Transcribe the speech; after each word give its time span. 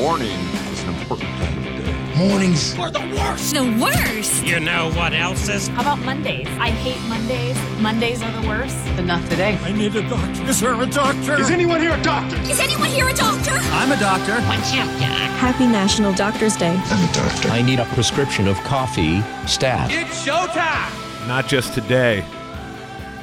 Morning 0.00 0.30
is 0.72 0.82
an 0.84 0.94
important 0.94 1.28
time 1.36 1.58
of 1.58 1.64
the 1.64 1.70
day. 1.82 2.26
Mornings. 2.26 2.74
We're 2.78 2.90
the 2.90 3.00
worst. 3.00 3.52
The 3.52 3.78
worst. 3.78 4.46
You 4.46 4.58
know 4.58 4.90
what 4.92 5.12
else 5.12 5.46
is? 5.50 5.68
How 5.68 5.82
about 5.82 5.98
Mondays? 5.98 6.46
I 6.58 6.70
hate 6.70 6.98
Mondays. 7.06 7.54
Mondays 7.78 8.22
are 8.22 8.40
the 8.40 8.48
worst. 8.48 8.78
But 8.96 9.04
not 9.04 9.20
today. 9.28 9.58
I 9.62 9.72
need 9.72 9.94
a 9.94 10.08
doctor. 10.08 10.42
Is 10.44 10.60
there 10.60 10.72
a 10.72 10.86
doctor? 10.86 11.38
Is 11.38 11.50
anyone 11.50 11.82
here 11.82 11.92
a 11.92 12.02
doctor? 12.02 12.36
Is 12.50 12.60
anyone 12.60 12.88
here 12.88 13.10
a 13.10 13.12
doctor? 13.12 13.50
I'm 13.52 13.92
a 13.92 14.00
doctor. 14.00 14.40
What's 14.48 14.72
up, 14.72 14.88
Doc? 14.98 15.30
Happy 15.36 15.66
National 15.66 16.14
Doctor's 16.14 16.56
Day. 16.56 16.80
I'm 16.82 17.06
a 17.06 17.12
doctor. 17.12 17.48
I 17.50 17.60
need 17.60 17.78
a 17.78 17.84
prescription 17.84 18.48
of 18.48 18.56
coffee 18.60 19.20
stat. 19.46 19.90
It's 19.92 20.26
showtime. 20.26 21.28
Not 21.28 21.46
just 21.46 21.74
today. 21.74 22.24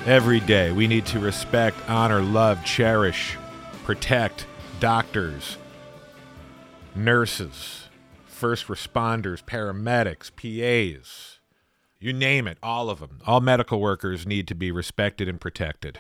Every 0.06 0.42
day, 0.42 0.72
we 0.72 0.86
need 0.86 1.08
to 1.08 1.20
respect, 1.20 1.78
honor, 1.88 2.22
love, 2.22 2.64
cherish, 2.64 3.36
protect 3.84 4.46
doctors, 4.80 5.58
nurses, 6.98 7.90
first 8.26 8.68
responders, 8.68 9.44
paramedics, 9.44 10.32
PAs. 10.36 11.40
You 12.00 12.14
name 12.14 12.48
it, 12.48 12.58
all 12.62 12.90
of 12.90 13.00
them. 13.00 13.22
All 13.26 13.40
medical 13.40 13.80
workers 13.80 14.28
need 14.28 14.48
to 14.48 14.56
be 14.56 14.72
respected 14.72 15.28
and 15.28 15.40
protected. 15.40 16.00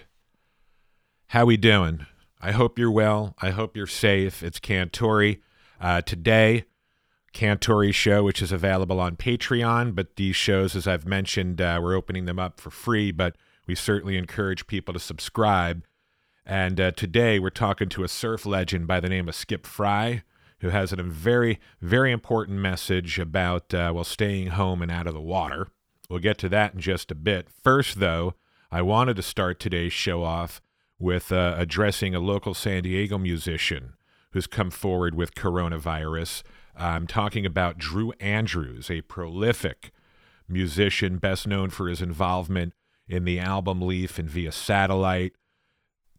How 1.27 1.45
we 1.45 1.57
doing? 1.57 2.05
I 2.41 2.51
hope 2.51 2.77
you're 2.77 2.91
well. 2.91 3.35
I 3.41 3.49
hope 3.49 3.75
you're 3.75 3.87
safe. 3.87 4.43
It's 4.43 4.59
Cantore. 4.59 5.39
Uh, 5.81 6.01
today, 6.01 6.65
Cantore 7.33 7.93
show, 7.93 8.23
which 8.23 8.41
is 8.41 8.51
available 8.51 8.99
on 8.99 9.15
Patreon. 9.15 9.95
But 9.95 10.15
these 10.15 10.35
shows, 10.35 10.75
as 10.75 10.87
I've 10.87 11.07
mentioned, 11.07 11.61
uh, 11.61 11.79
we're 11.81 11.95
opening 11.95 12.25
them 12.25 12.39
up 12.39 12.59
for 12.59 12.69
free, 12.69 13.11
but 13.11 13.35
we 13.65 13.75
certainly 13.75 14.17
encourage 14.17 14.67
people 14.67 14.93
to 14.93 14.99
subscribe. 14.99 15.83
And 16.45 16.79
uh, 16.79 16.91
today 16.91 17.39
we're 17.39 17.49
talking 17.49 17.89
to 17.89 18.03
a 18.03 18.07
surf 18.07 18.45
legend 18.45 18.87
by 18.87 18.99
the 18.99 19.09
name 19.09 19.27
of 19.27 19.35
Skip 19.35 19.65
Frye, 19.65 20.23
who 20.59 20.69
has 20.69 20.91
a 20.91 21.03
very, 21.03 21.59
very 21.81 22.11
important 22.11 22.59
message 22.59 23.19
about, 23.19 23.73
uh, 23.73 23.91
well, 23.93 24.03
staying 24.03 24.47
home 24.47 24.81
and 24.81 24.91
out 24.91 25.07
of 25.07 25.13
the 25.13 25.21
water. 25.21 25.67
We'll 26.09 26.19
get 26.19 26.37
to 26.39 26.49
that 26.49 26.73
in 26.73 26.79
just 26.79 27.11
a 27.11 27.15
bit. 27.15 27.47
First, 27.63 27.99
though, 27.99 28.33
I 28.71 28.81
wanted 28.81 29.15
to 29.17 29.21
start 29.21 29.59
today's 29.59 29.93
show 29.93 30.23
off 30.23 30.61
with 30.99 31.31
uh, 31.31 31.55
addressing 31.57 32.15
a 32.15 32.19
local 32.19 32.53
San 32.53 32.83
Diego 32.83 33.17
musician 33.17 33.93
who's 34.31 34.47
come 34.47 34.71
forward 34.71 35.15
with 35.15 35.35
coronavirus. 35.35 36.43
I'm 36.75 37.07
talking 37.07 37.45
about 37.45 37.77
Drew 37.77 38.11
Andrews, 38.19 38.89
a 38.89 39.01
prolific 39.01 39.91
musician, 40.47 41.17
best 41.17 41.47
known 41.47 41.69
for 41.69 41.87
his 41.87 42.01
involvement 42.01 42.73
in 43.07 43.25
the 43.25 43.39
album 43.39 43.81
Leaf 43.81 44.19
and 44.19 44.29
via 44.29 44.51
satellite. 44.51 45.33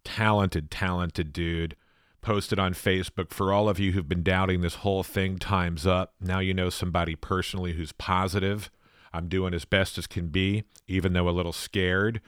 Talented, 0.05 0.71
talented 0.71 1.33
dude. 1.33 1.77
Posted 2.21 2.59
on 2.59 2.75
Facebook 2.75 3.31
for 3.31 3.53
all 3.53 3.69
of 3.69 3.79
you 3.79 3.93
who've 3.93 4.09
been 4.09 4.23
doubting 4.23 4.61
this 4.61 4.77
whole 4.77 5.03
thing, 5.03 5.39
time's 5.39 5.87
up. 5.87 6.15
Now 6.21 6.41
you 6.41 6.53
know 6.53 6.71
somebody 6.71 7.15
personally 7.15 7.75
who's 7.75 7.93
positive. 7.93 8.71
I'm 9.13 9.29
doing 9.29 9.55
as 9.55 9.65
best 9.65 9.97
as 9.99 10.07
can 10.07 10.29
be, 10.29 10.65
even 10.87 11.13
though 11.13 11.29
a 11.29 11.31
little 11.31 11.53
scared, 11.53 12.21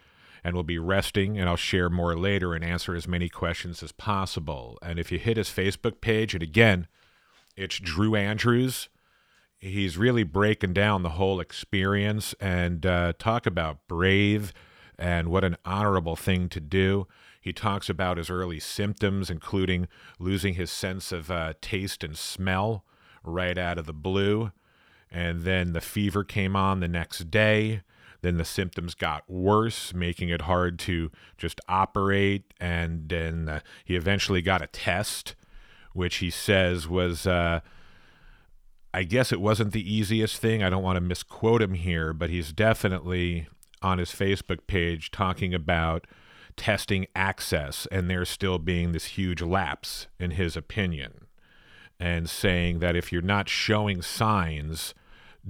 and 0.43 0.55
will 0.55 0.63
be 0.63 0.79
resting. 0.79 1.39
And 1.39 1.49
I'll 1.49 1.57
share 1.57 1.91
more 1.91 2.17
later 2.17 2.55
and 2.55 2.65
answer 2.65 2.95
as 2.95 3.09
many 3.09 3.29
questions 3.29 3.83
as 3.83 3.93
possible. 3.93 4.79
And 4.81 4.99
if 4.99 5.13
you 5.13 5.19
hit 5.19 5.37
his 5.37 5.49
Facebook 5.49 6.01
page, 6.01 6.35
and 6.35 6.43
again, 6.43 6.87
it's 7.57 7.79
Drew 7.79 8.15
Andrews 8.15 8.89
he's 9.61 9.99
really 9.99 10.23
breaking 10.23 10.73
down 10.73 11.03
the 11.03 11.11
whole 11.11 11.39
experience 11.39 12.35
and 12.41 12.85
uh, 12.85 13.13
talk 13.19 13.47
about 13.47 13.87
brave 13.87 14.53
and 14.99 15.29
what 15.29 15.45
an 15.45 15.57
honorable 15.65 16.17
thing 16.17 16.49
to 16.49 16.61
do. 16.61 17.07
He 17.41 17.53
talks 17.53 17.89
about 17.89 18.19
his 18.19 18.29
early 18.29 18.61
symptoms, 18.61 19.31
including 19.31 19.89
losing 20.19 20.55
his 20.55 20.71
sense 20.71 21.11
of 21.11 21.31
uh, 21.31 21.55
taste 21.61 22.05
and 22.05 22.17
smell 22.17 22.85
right 23.25 23.57
out 23.57 23.79
of 23.79 23.87
the 23.87 23.95
blue. 23.95 24.53
And 25.11 25.43
then 25.43 25.73
the 25.73 25.81
fever 25.81 26.23
came 26.23 26.55
on 26.55 26.81
the 26.81 26.89
next 26.89 27.31
day. 27.31 27.83
Then 28.21 28.37
the 28.37 28.45
symptoms 28.45 28.95
got 28.95 29.29
worse, 29.29 29.95
making 29.95 30.29
it 30.29 30.43
hard 30.43 30.79
to 30.81 31.11
just 31.39 31.61
operate. 31.69 32.53
And 32.61 33.09
then 33.09 33.49
uh, 33.49 33.61
he 33.85 33.97
eventually 33.97 34.43
got 34.43 34.63
a 34.63 34.67
test, 34.67 35.35
which 35.95 36.17
he 36.17 36.31
says 36.31 36.87
was. 36.87 37.27
Uh, 37.27 37.61
I 38.93 39.05
guess 39.05 39.31
it 39.31 39.41
wasn't 39.41 39.73
the 39.73 39.95
easiest 39.95 40.39
thing. 40.39 40.65
I 40.65 40.69
don't 40.69 40.83
want 40.83 40.97
to 40.97 41.01
misquote 41.01 41.63
him 41.63 41.75
here, 41.75 42.13
but 42.13 42.29
he's 42.29 42.53
definitely 42.53 43.47
on 43.83 43.99
his 43.99 44.11
Facebook 44.11 44.67
page 44.67 45.13
talking 45.13 45.55
about 45.55 46.09
testing 46.51 47.07
access 47.15 47.87
and 47.91 48.11
there 48.11 48.25
still 48.25 48.59
being 48.59 48.93
this 48.93 49.07
huge 49.07 49.43
lapse, 49.43 50.07
in 50.19 50.33
his 50.33 50.57
opinion, 50.57 51.27
and 51.99 52.29
saying 52.29 52.79
that 52.81 52.97
if 52.97 53.13
you're 53.13 53.23
not 53.23 53.49
showing 53.49 54.03
signs, 54.03 54.95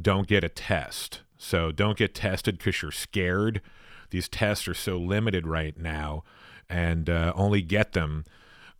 don't 0.00 0.27
get 0.27 0.44
a 0.44 0.49
test. 0.49 1.22
So 1.38 1.72
don't 1.72 1.97
get 1.97 2.15
tested 2.15 2.59
because 2.59 2.83
you're 2.83 2.91
scared. 2.91 3.62
These 4.11 4.28
tests 4.28 4.69
are 4.69 4.75
so 4.75 4.97
limited 4.99 5.47
right 5.47 5.77
now, 5.78 6.25
and 6.69 7.09
uh, 7.09 7.32
only 7.34 7.62
get 7.62 7.93
them 7.93 8.25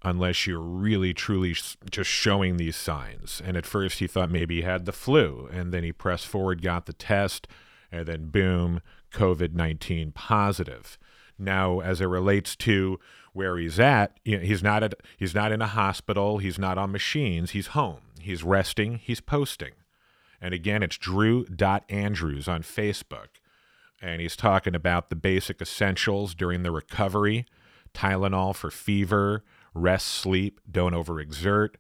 unless 0.03 0.47
you're 0.47 0.61
really 0.61 1.13
truly 1.13 1.55
just 1.91 2.11
showing 2.11 2.57
these 2.57 2.77
signs. 2.77 3.43
And 3.45 3.57
at 3.57 3.67
first 3.67 3.99
he 3.99 4.07
thought 4.07 4.31
maybe 4.31 4.57
he 4.57 4.63
had 4.63 4.87
the 4.87 4.93
flu, 4.93 5.49
and 5.53 5.73
then 5.73 5.85
he 5.85 5.93
pressed 5.93 6.27
forward, 6.27 6.63
got 6.63 6.87
the 6.87 6.93
test, 6.93 7.47
and 7.93 8.07
then 8.07 8.27
boom, 8.29 8.81
COVID 9.13 9.55
19 9.55 10.13
positive. 10.13 10.99
Now, 11.41 11.81
as 11.81 12.01
it 12.01 12.07
relates 12.07 12.55
to 12.57 13.01
where 13.33 13.57
he's 13.57 13.81
at, 13.81 14.19
he's 14.25 14.63
not 14.63 14.83
at, 14.83 14.95
he's 15.17 15.35
not 15.35 15.53
in 15.53 15.63
a 15.63 15.67
hospital, 15.67 16.39
he's 16.39 16.59
not 16.59 16.79
on 16.79 16.93
machines, 16.93 17.53
he's 17.53 17.69
home, 17.69 18.01
he's 18.21 18.43
resting, 18.43 18.97
he's 18.99 19.21
posting. 19.21 19.73
And 20.41 20.53
again, 20.53 20.83
it's 20.83 20.99
Drew.Andrews 20.99 22.49
on 22.49 22.63
Facebook. 22.63 23.29
And 24.03 24.21
he's 24.21 24.37
talking 24.37 24.75
about 24.75 25.11
the 25.11 25.17
basic 25.17 25.61
essentials 25.61 26.35
during 26.35 26.63
the 26.63 26.71
recovery 26.71 27.47
Tylenol 27.93 28.55
for 28.55 28.71
fever, 28.71 29.45
rest, 29.75 30.09
sleep, 30.09 30.61
don't 30.71 30.95
overexert, 30.95 31.75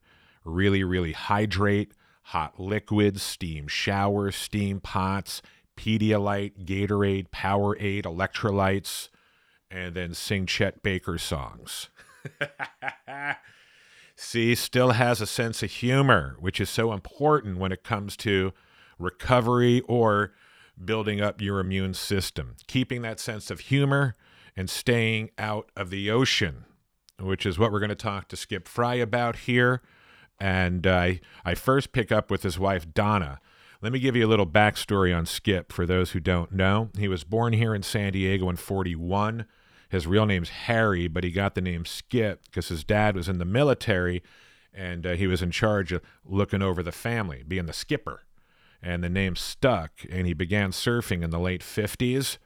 really, 0.44 0.82
really 0.84 1.12
hydrate, 1.12 1.92
hot 2.24 2.58
liquids, 2.58 3.22
steam 3.22 3.68
showers, 3.68 4.36
steam 4.36 4.80
pots, 4.80 5.40
Pedialyte, 5.76 6.66
Gatorade, 6.66 7.28
Powerade, 7.30 8.02
electrolytes, 8.02 9.08
and 9.70 9.94
then 9.94 10.14
sing 10.14 10.46
Chet 10.46 10.82
Baker 10.82 11.18
songs. 11.18 11.88
See, 14.16 14.54
still 14.54 14.90
has 14.90 15.20
a 15.20 15.26
sense 15.26 15.62
of 15.62 15.70
humor, 15.70 16.36
which 16.40 16.60
is 16.60 16.68
so 16.68 16.92
important 16.92 17.58
when 17.58 17.72
it 17.72 17.84
comes 17.84 18.16
to 18.18 18.52
recovery 18.98 19.80
or 19.88 20.32
building 20.82 21.20
up 21.20 21.40
your 21.40 21.60
immune 21.60 21.94
system. 21.94 22.56
Keeping 22.66 23.02
that 23.02 23.20
sense 23.20 23.50
of 23.50 23.60
humor 23.60 24.16
and 24.56 24.68
staying 24.68 25.30
out 25.38 25.70
of 25.76 25.90
the 25.90 26.10
ocean 26.10 26.64
which 27.22 27.46
is 27.46 27.58
what 27.58 27.72
we're 27.72 27.80
going 27.80 27.90
to 27.90 27.94
talk 27.94 28.28
to 28.28 28.36
Skip 28.36 28.66
Frye 28.66 28.94
about 28.94 29.36
here. 29.36 29.82
And 30.38 30.86
uh, 30.86 31.12
I 31.44 31.54
first 31.54 31.92
pick 31.92 32.10
up 32.10 32.30
with 32.30 32.42
his 32.42 32.58
wife, 32.58 32.92
Donna. 32.92 33.40
Let 33.82 33.92
me 33.92 33.98
give 33.98 34.16
you 34.16 34.26
a 34.26 34.28
little 34.28 34.46
backstory 34.46 35.16
on 35.16 35.26
Skip 35.26 35.72
for 35.72 35.86
those 35.86 36.12
who 36.12 36.20
don't 36.20 36.52
know. 36.52 36.90
He 36.98 37.08
was 37.08 37.24
born 37.24 37.52
here 37.52 37.74
in 37.74 37.82
San 37.82 38.12
Diego 38.12 38.48
in 38.48 38.56
41. 38.56 39.46
His 39.90 40.06
real 40.06 40.24
name's 40.24 40.48
Harry, 40.48 41.08
but 41.08 41.24
he 41.24 41.30
got 41.30 41.54
the 41.54 41.60
name 41.60 41.84
Skip 41.84 42.44
because 42.44 42.68
his 42.68 42.84
dad 42.84 43.14
was 43.14 43.28
in 43.28 43.38
the 43.38 43.44
military 43.44 44.22
and 44.72 45.04
uh, 45.04 45.12
he 45.12 45.26
was 45.26 45.42
in 45.42 45.50
charge 45.50 45.92
of 45.92 46.00
looking 46.24 46.62
over 46.62 46.82
the 46.82 46.92
family, 46.92 47.42
being 47.46 47.66
the 47.66 47.72
skipper. 47.72 48.22
And 48.82 49.04
the 49.04 49.10
name 49.10 49.36
stuck, 49.36 49.90
and 50.10 50.26
he 50.26 50.32
began 50.32 50.70
surfing 50.70 51.22
in 51.22 51.30
the 51.30 51.40
late 51.40 51.60
50s. 51.60 52.38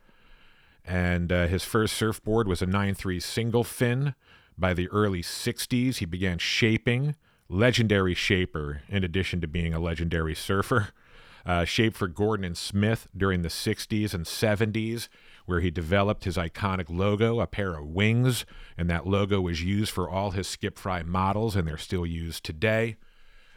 And 0.84 1.31
uh, 1.31 1.46
his 1.46 1.64
first 1.64 1.94
surfboard 1.94 2.49
was 2.49 2.61
a 2.61 2.67
9.3 2.67 3.23
single 3.23 3.62
fin 3.62 4.14
by 4.56 4.75
the 4.75 4.88
early 4.88 5.23
60s, 5.23 5.96
he 5.96 6.06
began 6.06 6.38
shaping, 6.38 7.17
legendary 7.49 8.14
shaper, 8.14 8.82
in 8.88 9.05
addition 9.05 9.41
to 9.41 9.49
being 9.49 9.75
a 9.75 9.81
legendary 9.81 10.35
surfer. 10.35 10.91
Uh, 11.46 11.64
shaped 11.64 11.96
for 11.96 12.08
Gordon 12.08 12.44
and 12.44 12.56
Smith 12.56 13.06
during 13.17 13.43
the 13.43 13.49
60s 13.49 14.14
and 14.14 14.25
70s, 14.25 15.08
where 15.46 15.61
he 15.61 15.70
developed 15.70 16.25
his 16.25 16.37
iconic 16.37 16.87
logo, 16.88 17.41
a 17.41 17.46
pair 17.46 17.75
of 17.75 17.87
wings, 17.87 18.46
and 18.79 18.88
that 18.88 19.06
logo 19.06 19.41
was 19.41 19.62
used 19.62 19.93
for 19.93 20.08
all 20.08 20.31
his 20.31 20.49
Skip 20.49 20.79
Frye 20.79 21.02
models, 21.02 21.55
and 21.55 21.69
they're 21.69 21.76
still 21.76 22.06
used 22.06 22.44
today. 22.44 22.96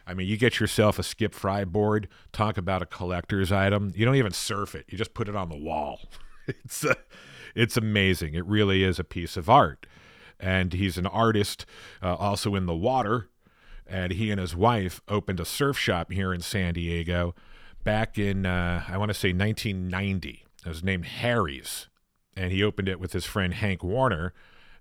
I 0.06 0.14
mean, 0.14 0.28
you 0.28 0.36
get 0.36 0.60
yourself 0.60 0.98
a 0.98 1.02
Skip 1.02 1.34
Frye 1.34 1.64
board, 1.64 2.08
talk 2.32 2.58
about 2.58 2.82
a 2.82 2.86
collector's 2.86 3.50
item. 3.50 3.92
You 3.94 4.04
don't 4.04 4.16
even 4.16 4.32
surf 4.32 4.74
it, 4.74 4.84
you 4.88 4.98
just 4.98 5.14
put 5.14 5.28
it 5.28 5.36
on 5.36 5.48
the 5.48 5.56
wall. 5.56 6.00
it's, 6.46 6.84
uh, 6.84 6.94
it's 7.54 7.76
amazing. 7.76 8.34
It 8.34 8.44
really 8.44 8.82
is 8.82 8.98
a 8.98 9.04
piece 9.04 9.36
of 9.36 9.48
art 9.48 9.86
and 10.40 10.72
he's 10.72 10.98
an 10.98 11.06
artist 11.06 11.66
uh, 12.02 12.14
also 12.14 12.54
in 12.54 12.66
the 12.66 12.74
water. 12.74 13.28
And 13.86 14.12
he 14.12 14.30
and 14.30 14.38
his 14.38 14.54
wife 14.54 15.00
opened 15.08 15.40
a 15.40 15.46
surf 15.46 15.78
shop 15.78 16.12
here 16.12 16.32
in 16.34 16.42
San 16.42 16.74
Diego 16.74 17.34
back 17.84 18.18
in, 18.18 18.46
uh, 18.46 18.84
I 18.88 18.98
want 18.98 19.10
to 19.10 19.14
say 19.14 19.32
1990. 19.32 20.44
It 20.64 20.68
was 20.68 20.82
named 20.82 21.06
Harry's. 21.06 21.88
And 22.36 22.52
he 22.52 22.62
opened 22.62 22.88
it 22.88 23.00
with 23.00 23.12
his 23.12 23.24
friend 23.24 23.52
Hank 23.54 23.82
Warner, 23.82 24.32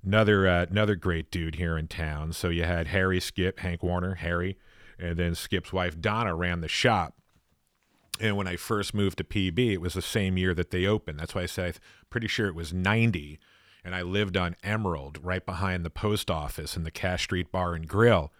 another, 0.05 0.47
uh, 0.47 0.65
another 0.69 0.95
great 0.95 1.31
dude 1.31 1.55
here 1.55 1.77
in 1.77 1.87
town. 1.87 2.33
So 2.33 2.49
you 2.49 2.63
had 2.63 2.87
Harry 2.87 3.19
Skip, 3.19 3.59
Hank 3.59 3.81
Warner, 3.81 4.15
Harry. 4.15 4.57
and 4.99 5.17
then 5.17 5.35
Skip's 5.35 5.71
wife 5.73 5.99
Donna 5.99 6.35
ran 6.35 6.61
the 6.61 6.67
shop. 6.67 7.13
And 8.19 8.35
when 8.35 8.47
I 8.47 8.55
first 8.55 8.93
moved 8.93 9.17
to 9.19 9.23
PB, 9.23 9.73
it 9.73 9.81
was 9.81 9.93
the 9.93 10.01
same 10.01 10.37
year 10.37 10.53
that 10.55 10.71
they 10.71 10.85
opened. 10.85 11.19
That's 11.19 11.35
why 11.35 11.43
I 11.43 11.45
say 11.45 11.67
I'm 11.67 11.73
pretty 12.09 12.27
sure 12.27 12.47
it 12.47 12.55
was 12.55 12.73
90. 12.73 13.39
And 13.83 13.95
I 13.95 14.01
lived 14.01 14.35
on 14.35 14.55
Emerald, 14.63 15.19
right 15.23 15.45
behind 15.45 15.85
the 15.85 15.89
post 15.89 16.29
office 16.31 16.75
and 16.75 16.85
the 16.85 16.91
Cass 16.91 17.21
Street 17.21 17.51
Bar 17.51 17.73
and 17.73 17.87
Grill. 17.87 18.31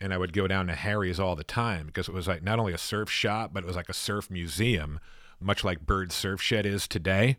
And 0.00 0.12
I 0.12 0.18
would 0.18 0.32
go 0.32 0.46
down 0.46 0.66
to 0.66 0.74
Harry's 0.74 1.20
all 1.20 1.36
the 1.36 1.44
time 1.44 1.86
because 1.86 2.08
it 2.08 2.14
was 2.14 2.26
like 2.26 2.42
not 2.42 2.58
only 2.58 2.72
a 2.72 2.78
surf 2.78 3.10
shop, 3.10 3.50
but 3.52 3.62
it 3.62 3.66
was 3.66 3.76
like 3.76 3.88
a 3.88 3.94
surf 3.94 4.30
museum, 4.30 4.98
much 5.40 5.62
like 5.62 5.86
Bird 5.86 6.10
Surf 6.10 6.42
Shed 6.42 6.66
is 6.66 6.88
today. 6.88 7.38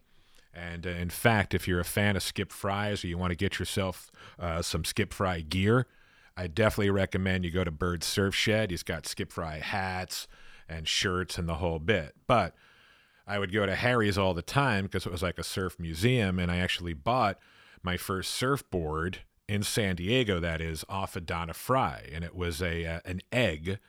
And 0.54 0.88
uh, 0.88 0.92
in 0.92 1.10
fact, 1.10 1.54
if 1.54 1.68
you're 1.68 1.81
a 1.81 1.86
fan 1.86 2.16
of 2.16 2.24
Skip 2.24 2.52
Frye's 2.52 3.04
or 3.04 3.07
you 3.07 3.18
want 3.18 3.31
to 3.31 3.36
get 3.36 3.60
yourself 3.60 4.10
uh, 4.40 4.62
some 4.62 4.86
Skip 4.86 5.13
Frye 5.13 5.42
gear, 5.42 5.86
I 6.38 6.48
definitely 6.48 6.92
recommend 6.92 7.44
you 7.44 7.52
go 7.52 7.63
to 7.63 7.72
Bird 7.72 8.04
Surf 8.04 8.34
Shed. 8.34 8.72
He's 8.72 8.84
got 8.84 9.06
Skip 9.06 9.31
Frye 9.31 9.60
hats 9.60 10.28
and 10.68 10.88
shirts 10.88 11.38
and 11.38 11.48
the 11.48 11.56
whole 11.56 11.80
bit. 11.80 12.16
But 12.25 12.56
I 13.28 13.40
would 13.40 13.51
go 13.51 13.66
to 13.66 13.75
Harry's 13.75 14.18
all 14.18 14.34
the 14.34 14.42
time 14.42 14.86
because 14.86 15.06
it 15.06 15.12
was 15.12 15.24
like 15.24 15.40
a 15.40 15.44
surf 15.44 15.78
museum, 15.80 16.40
and 16.40 16.51
I 16.51 16.58
actually 16.58 16.94
bought 16.94 17.40
my 17.84 17.98
first 17.98 18.31
surfboard 18.31 19.19
in 19.47 19.63
San 19.63 19.95
Diego. 19.95 20.39
That 20.39 20.62
is 20.62 20.83
off 20.89 21.15
of 21.15 21.25
Donna 21.25 21.53
Frye, 21.53 22.09
and 22.13 22.24
it 22.24 22.36
was 22.36 22.62
a 22.62 22.86
uh, 22.86 23.00
an 23.06 23.21
egg. 23.31 23.80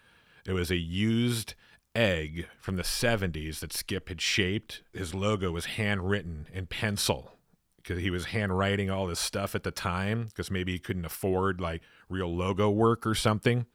It 0.47 0.53
was 0.53 0.70
a 0.70 0.76
used 0.76 1.55
egg 1.97 2.47
from 2.61 2.76
the 2.76 2.82
70s 2.82 3.61
that 3.61 3.73
Skip 3.73 4.08
had 4.08 4.20
shaped. 4.20 4.82
His 4.93 5.14
logo 5.14 5.50
was 5.50 5.64
handwritten 5.64 6.47
in 6.53 6.67
pencil 6.67 7.32
because 7.79 8.00
he 8.00 8.11
was 8.11 8.26
handwriting 8.26 8.91
all 8.91 9.06
this 9.06 9.19
stuff 9.19 9.55
at 9.55 9.62
the 9.62 9.70
time 9.70 10.26
because 10.26 10.50
maybe 10.50 10.73
he 10.73 10.79
couldn't 10.79 11.05
afford 11.05 11.61
like 11.61 11.82
real 12.09 12.35
logo 12.35 12.69
work 12.70 13.06
or 13.06 13.14
something. 13.14 13.67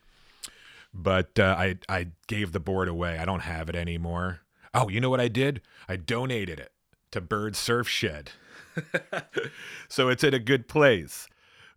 But 0.93 1.39
uh, 1.39 1.55
I 1.57 1.77
I 1.89 2.07
gave 2.27 2.51
the 2.51 2.59
board 2.59 2.87
away. 2.87 3.17
I 3.17 3.25
don't 3.25 3.41
have 3.41 3.69
it 3.69 3.75
anymore. 3.75 4.41
Oh, 4.73 4.87
you 4.87 5.01
know 5.01 5.09
what 5.09 5.21
I 5.21 5.27
did? 5.27 5.61
I 5.89 5.95
donated 5.95 6.59
it 6.59 6.71
to 7.11 7.21
Bird 7.21 7.55
Surf 7.55 7.87
Shed. 7.87 8.31
so 9.89 10.09
it's 10.09 10.23
at 10.23 10.33
a 10.33 10.39
good 10.39 10.67
place. 10.67 11.27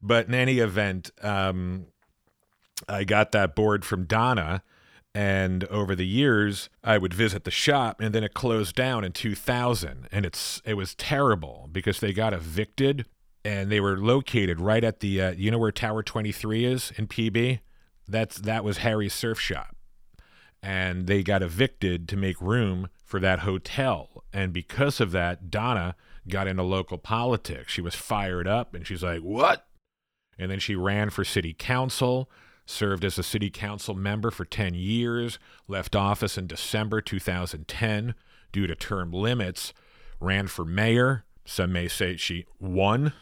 But 0.04 0.28
in 0.28 0.34
any 0.34 0.58
event, 0.58 1.10
um, 1.22 1.86
I 2.86 3.04
got 3.04 3.32
that 3.32 3.56
board 3.56 3.86
from 3.86 4.04
Donna. 4.04 4.62
And 5.14 5.64
over 5.64 5.94
the 5.94 6.06
years, 6.06 6.68
I 6.82 6.98
would 6.98 7.14
visit 7.14 7.44
the 7.44 7.50
shop, 7.50 8.00
and 8.00 8.12
then 8.12 8.24
it 8.24 8.34
closed 8.34 8.74
down 8.74 9.04
in 9.04 9.12
2000, 9.12 10.08
and 10.10 10.26
it's 10.26 10.60
it 10.64 10.74
was 10.74 10.96
terrible 10.96 11.68
because 11.70 12.00
they 12.00 12.12
got 12.12 12.34
evicted, 12.34 13.06
and 13.44 13.70
they 13.70 13.78
were 13.78 13.96
located 13.96 14.60
right 14.60 14.82
at 14.82 14.98
the 14.98 15.20
uh, 15.20 15.30
you 15.30 15.52
know 15.52 15.58
where 15.58 15.70
Tower 15.70 16.02
23 16.02 16.64
is 16.64 16.92
in 16.96 17.06
PB. 17.06 17.60
That's 18.08 18.38
that 18.38 18.64
was 18.64 18.78
Harry's 18.78 19.14
surf 19.14 19.38
shop, 19.38 19.76
and 20.60 21.06
they 21.06 21.22
got 21.22 21.44
evicted 21.44 22.08
to 22.08 22.16
make 22.16 22.40
room 22.40 22.88
for 23.04 23.20
that 23.20 23.40
hotel, 23.40 24.24
and 24.32 24.52
because 24.52 25.00
of 25.00 25.12
that, 25.12 25.48
Donna 25.48 25.94
got 26.26 26.48
into 26.48 26.64
local 26.64 26.98
politics. 26.98 27.72
She 27.72 27.80
was 27.80 27.94
fired 27.94 28.48
up, 28.48 28.74
and 28.74 28.84
she's 28.84 29.04
like, 29.04 29.20
"What?" 29.20 29.64
And 30.38 30.50
then 30.50 30.58
she 30.58 30.74
ran 30.74 31.10
for 31.10 31.24
city 31.24 31.54
council 31.56 32.28
served 32.66 33.04
as 33.04 33.18
a 33.18 33.22
city 33.22 33.50
council 33.50 33.94
member 33.94 34.30
for 34.30 34.44
10 34.44 34.74
years, 34.74 35.38
left 35.68 35.94
office 35.94 36.38
in 36.38 36.46
December 36.46 37.00
2010 37.00 38.14
due 38.52 38.66
to 38.66 38.74
term 38.74 39.12
limits, 39.12 39.72
ran 40.20 40.46
for 40.46 40.64
mayor. 40.64 41.24
Some 41.44 41.72
may 41.72 41.88
say 41.88 42.16
she 42.16 42.46
won. 42.58 43.12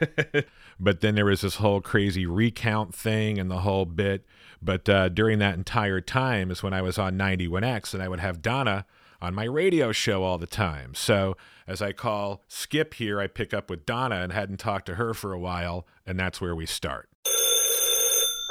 but 0.80 1.00
then 1.00 1.14
there 1.14 1.26
was 1.26 1.42
this 1.42 1.56
whole 1.56 1.80
crazy 1.80 2.26
recount 2.26 2.94
thing 2.94 3.38
and 3.38 3.50
the 3.50 3.60
whole 3.60 3.84
bit. 3.84 4.26
But 4.60 4.88
uh, 4.88 5.08
during 5.10 5.38
that 5.38 5.54
entire 5.54 6.00
time 6.00 6.50
is 6.50 6.62
when 6.62 6.72
I 6.72 6.82
was 6.82 6.98
on 6.98 7.16
91X 7.16 7.94
and 7.94 8.02
I 8.02 8.08
would 8.08 8.20
have 8.20 8.42
Donna 8.42 8.84
on 9.22 9.34
my 9.34 9.44
radio 9.44 9.92
show 9.92 10.22
all 10.22 10.36
the 10.36 10.46
time. 10.46 10.94
So 10.94 11.38
as 11.66 11.80
I 11.80 11.92
call 11.92 12.42
Skip 12.48 12.94
here, 12.94 13.20
I 13.20 13.28
pick 13.28 13.54
up 13.54 13.70
with 13.70 13.86
Donna 13.86 14.16
and 14.16 14.32
hadn't 14.32 14.58
talked 14.58 14.84
to 14.86 14.96
her 14.96 15.14
for 15.14 15.32
a 15.32 15.38
while, 15.38 15.86
and 16.04 16.20
that's 16.20 16.42
where 16.42 16.54
we 16.54 16.66
start 16.66 17.08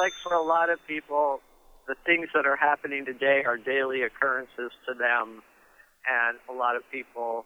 like 0.01 0.18
for 0.25 0.33
a 0.33 0.41
lot 0.41 0.73
of 0.73 0.79
people, 0.88 1.41
the 1.88 1.94
things 2.06 2.27
that 2.33 2.47
are 2.50 2.56
happening 2.57 3.06
today 3.06 3.44
are 3.45 3.57
daily 3.57 4.01
occurrences 4.01 4.73
to 4.89 4.97
them, 4.97 5.45
and 6.09 6.41
a 6.50 6.53
lot 6.53 6.75
of 6.75 6.81
people 6.91 7.45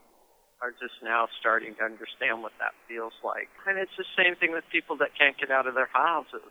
are 0.64 0.72
just 0.72 0.96
now 1.04 1.28
starting 1.38 1.76
to 1.76 1.84
understand 1.84 2.42
what 2.42 2.54
that 2.64 2.72
feels 2.88 3.12
like. 3.28 3.52
And 3.68 3.78
it's 3.78 3.92
the 4.00 4.08
same 4.16 4.40
thing 4.40 4.54
with 4.56 4.64
people 4.72 4.96
that 5.04 5.12
can't 5.20 5.38
get 5.38 5.52
out 5.52 5.68
of 5.68 5.76
their 5.76 5.92
houses, 5.92 6.48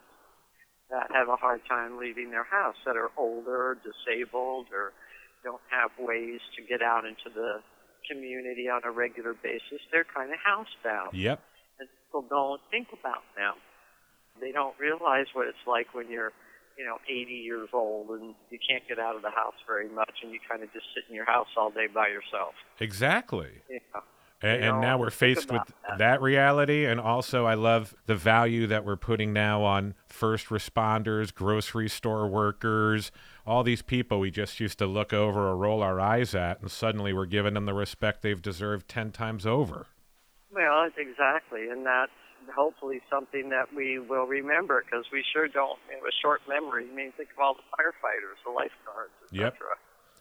that 0.90 1.08
have 1.16 1.32
a 1.32 1.36
hard 1.36 1.62
time 1.66 1.96
leaving 1.96 2.30
their 2.30 2.44
house, 2.44 2.76
that 2.84 3.00
are 3.00 3.08
older, 3.16 3.78
disabled, 3.80 4.66
or 4.76 4.92
don't 5.44 5.62
have 5.68 5.90
ways 5.98 6.40
to 6.56 6.62
get 6.62 6.82
out 6.82 7.04
into 7.04 7.28
the 7.34 7.60
community 8.10 8.68
on 8.68 8.82
a 8.84 8.90
regular 8.90 9.34
basis. 9.34 9.80
They're 9.92 10.04
kind 10.04 10.30
of 10.32 10.38
housebound. 10.40 11.10
Yep. 11.12 11.40
And 11.78 11.88
people 12.06 12.24
don't 12.28 12.60
think 12.70 12.88
about 12.98 13.22
them. 13.36 13.54
They 14.40 14.52
don't 14.52 14.74
realize 14.80 15.26
what 15.32 15.46
it's 15.46 15.64
like 15.66 15.94
when 15.94 16.10
you're, 16.10 16.32
you 16.76 16.84
know, 16.84 16.96
80 17.08 17.32
years 17.32 17.68
old 17.72 18.10
and 18.10 18.34
you 18.50 18.58
can't 18.66 18.82
get 18.88 18.98
out 18.98 19.16
of 19.16 19.22
the 19.22 19.30
house 19.30 19.54
very 19.66 19.88
much 19.88 20.10
and 20.22 20.32
you 20.32 20.40
kind 20.48 20.62
of 20.62 20.72
just 20.72 20.86
sit 20.94 21.04
in 21.08 21.14
your 21.14 21.26
house 21.26 21.46
all 21.56 21.70
day 21.70 21.86
by 21.92 22.08
yourself. 22.08 22.54
Exactly. 22.80 23.62
Yeah. 23.70 23.78
And, 24.42 24.62
You 24.62 24.70
and 24.72 24.80
now 24.80 24.98
we're 24.98 25.10
faced 25.10 25.50
with 25.50 25.62
that. 25.88 25.98
that 25.98 26.20
reality. 26.20 26.84
And 26.84 27.00
also, 27.00 27.46
I 27.46 27.54
love 27.54 27.94
the 28.06 28.16
value 28.16 28.66
that 28.66 28.84
we're 28.84 28.96
putting 28.96 29.32
now 29.32 29.62
on 29.62 29.94
first 30.06 30.48
responders, 30.48 31.32
grocery 31.32 31.88
store 31.88 32.26
workers, 32.26 33.10
all 33.46 33.62
these 33.62 33.82
people 33.82 34.20
we 34.20 34.30
just 34.30 34.58
used 34.60 34.78
to 34.78 34.86
look 34.86 35.12
over 35.12 35.48
or 35.48 35.56
roll 35.56 35.82
our 35.82 36.00
eyes 36.00 36.34
at. 36.34 36.60
And 36.60 36.70
suddenly 36.70 37.12
we're 37.12 37.26
giving 37.26 37.54
them 37.54 37.66
the 37.66 37.74
respect 37.74 38.22
they've 38.22 38.40
deserved 38.40 38.88
10 38.88 39.12
times 39.12 39.44
over. 39.46 39.86
Well, 40.52 40.84
it's 40.84 40.96
exactly, 40.98 41.68
and 41.68 41.84
that's 41.84 42.12
hopefully 42.54 43.00
something 43.10 43.48
that 43.50 43.74
we 43.74 43.98
will 43.98 44.26
remember 44.26 44.82
because 44.84 45.04
we 45.12 45.24
sure 45.32 45.48
don't 45.48 45.78
have 45.92 46.02
a 46.02 46.12
short 46.22 46.42
memory. 46.48 46.86
I 46.90 46.94
mean, 46.94 47.12
think 47.16 47.30
of 47.36 47.42
all 47.42 47.54
the 47.54 47.62
firefighters, 47.76 48.38
the 48.44 48.50
lifeguards, 48.50 49.12
Yep. 49.32 49.54
etc. 49.54 49.66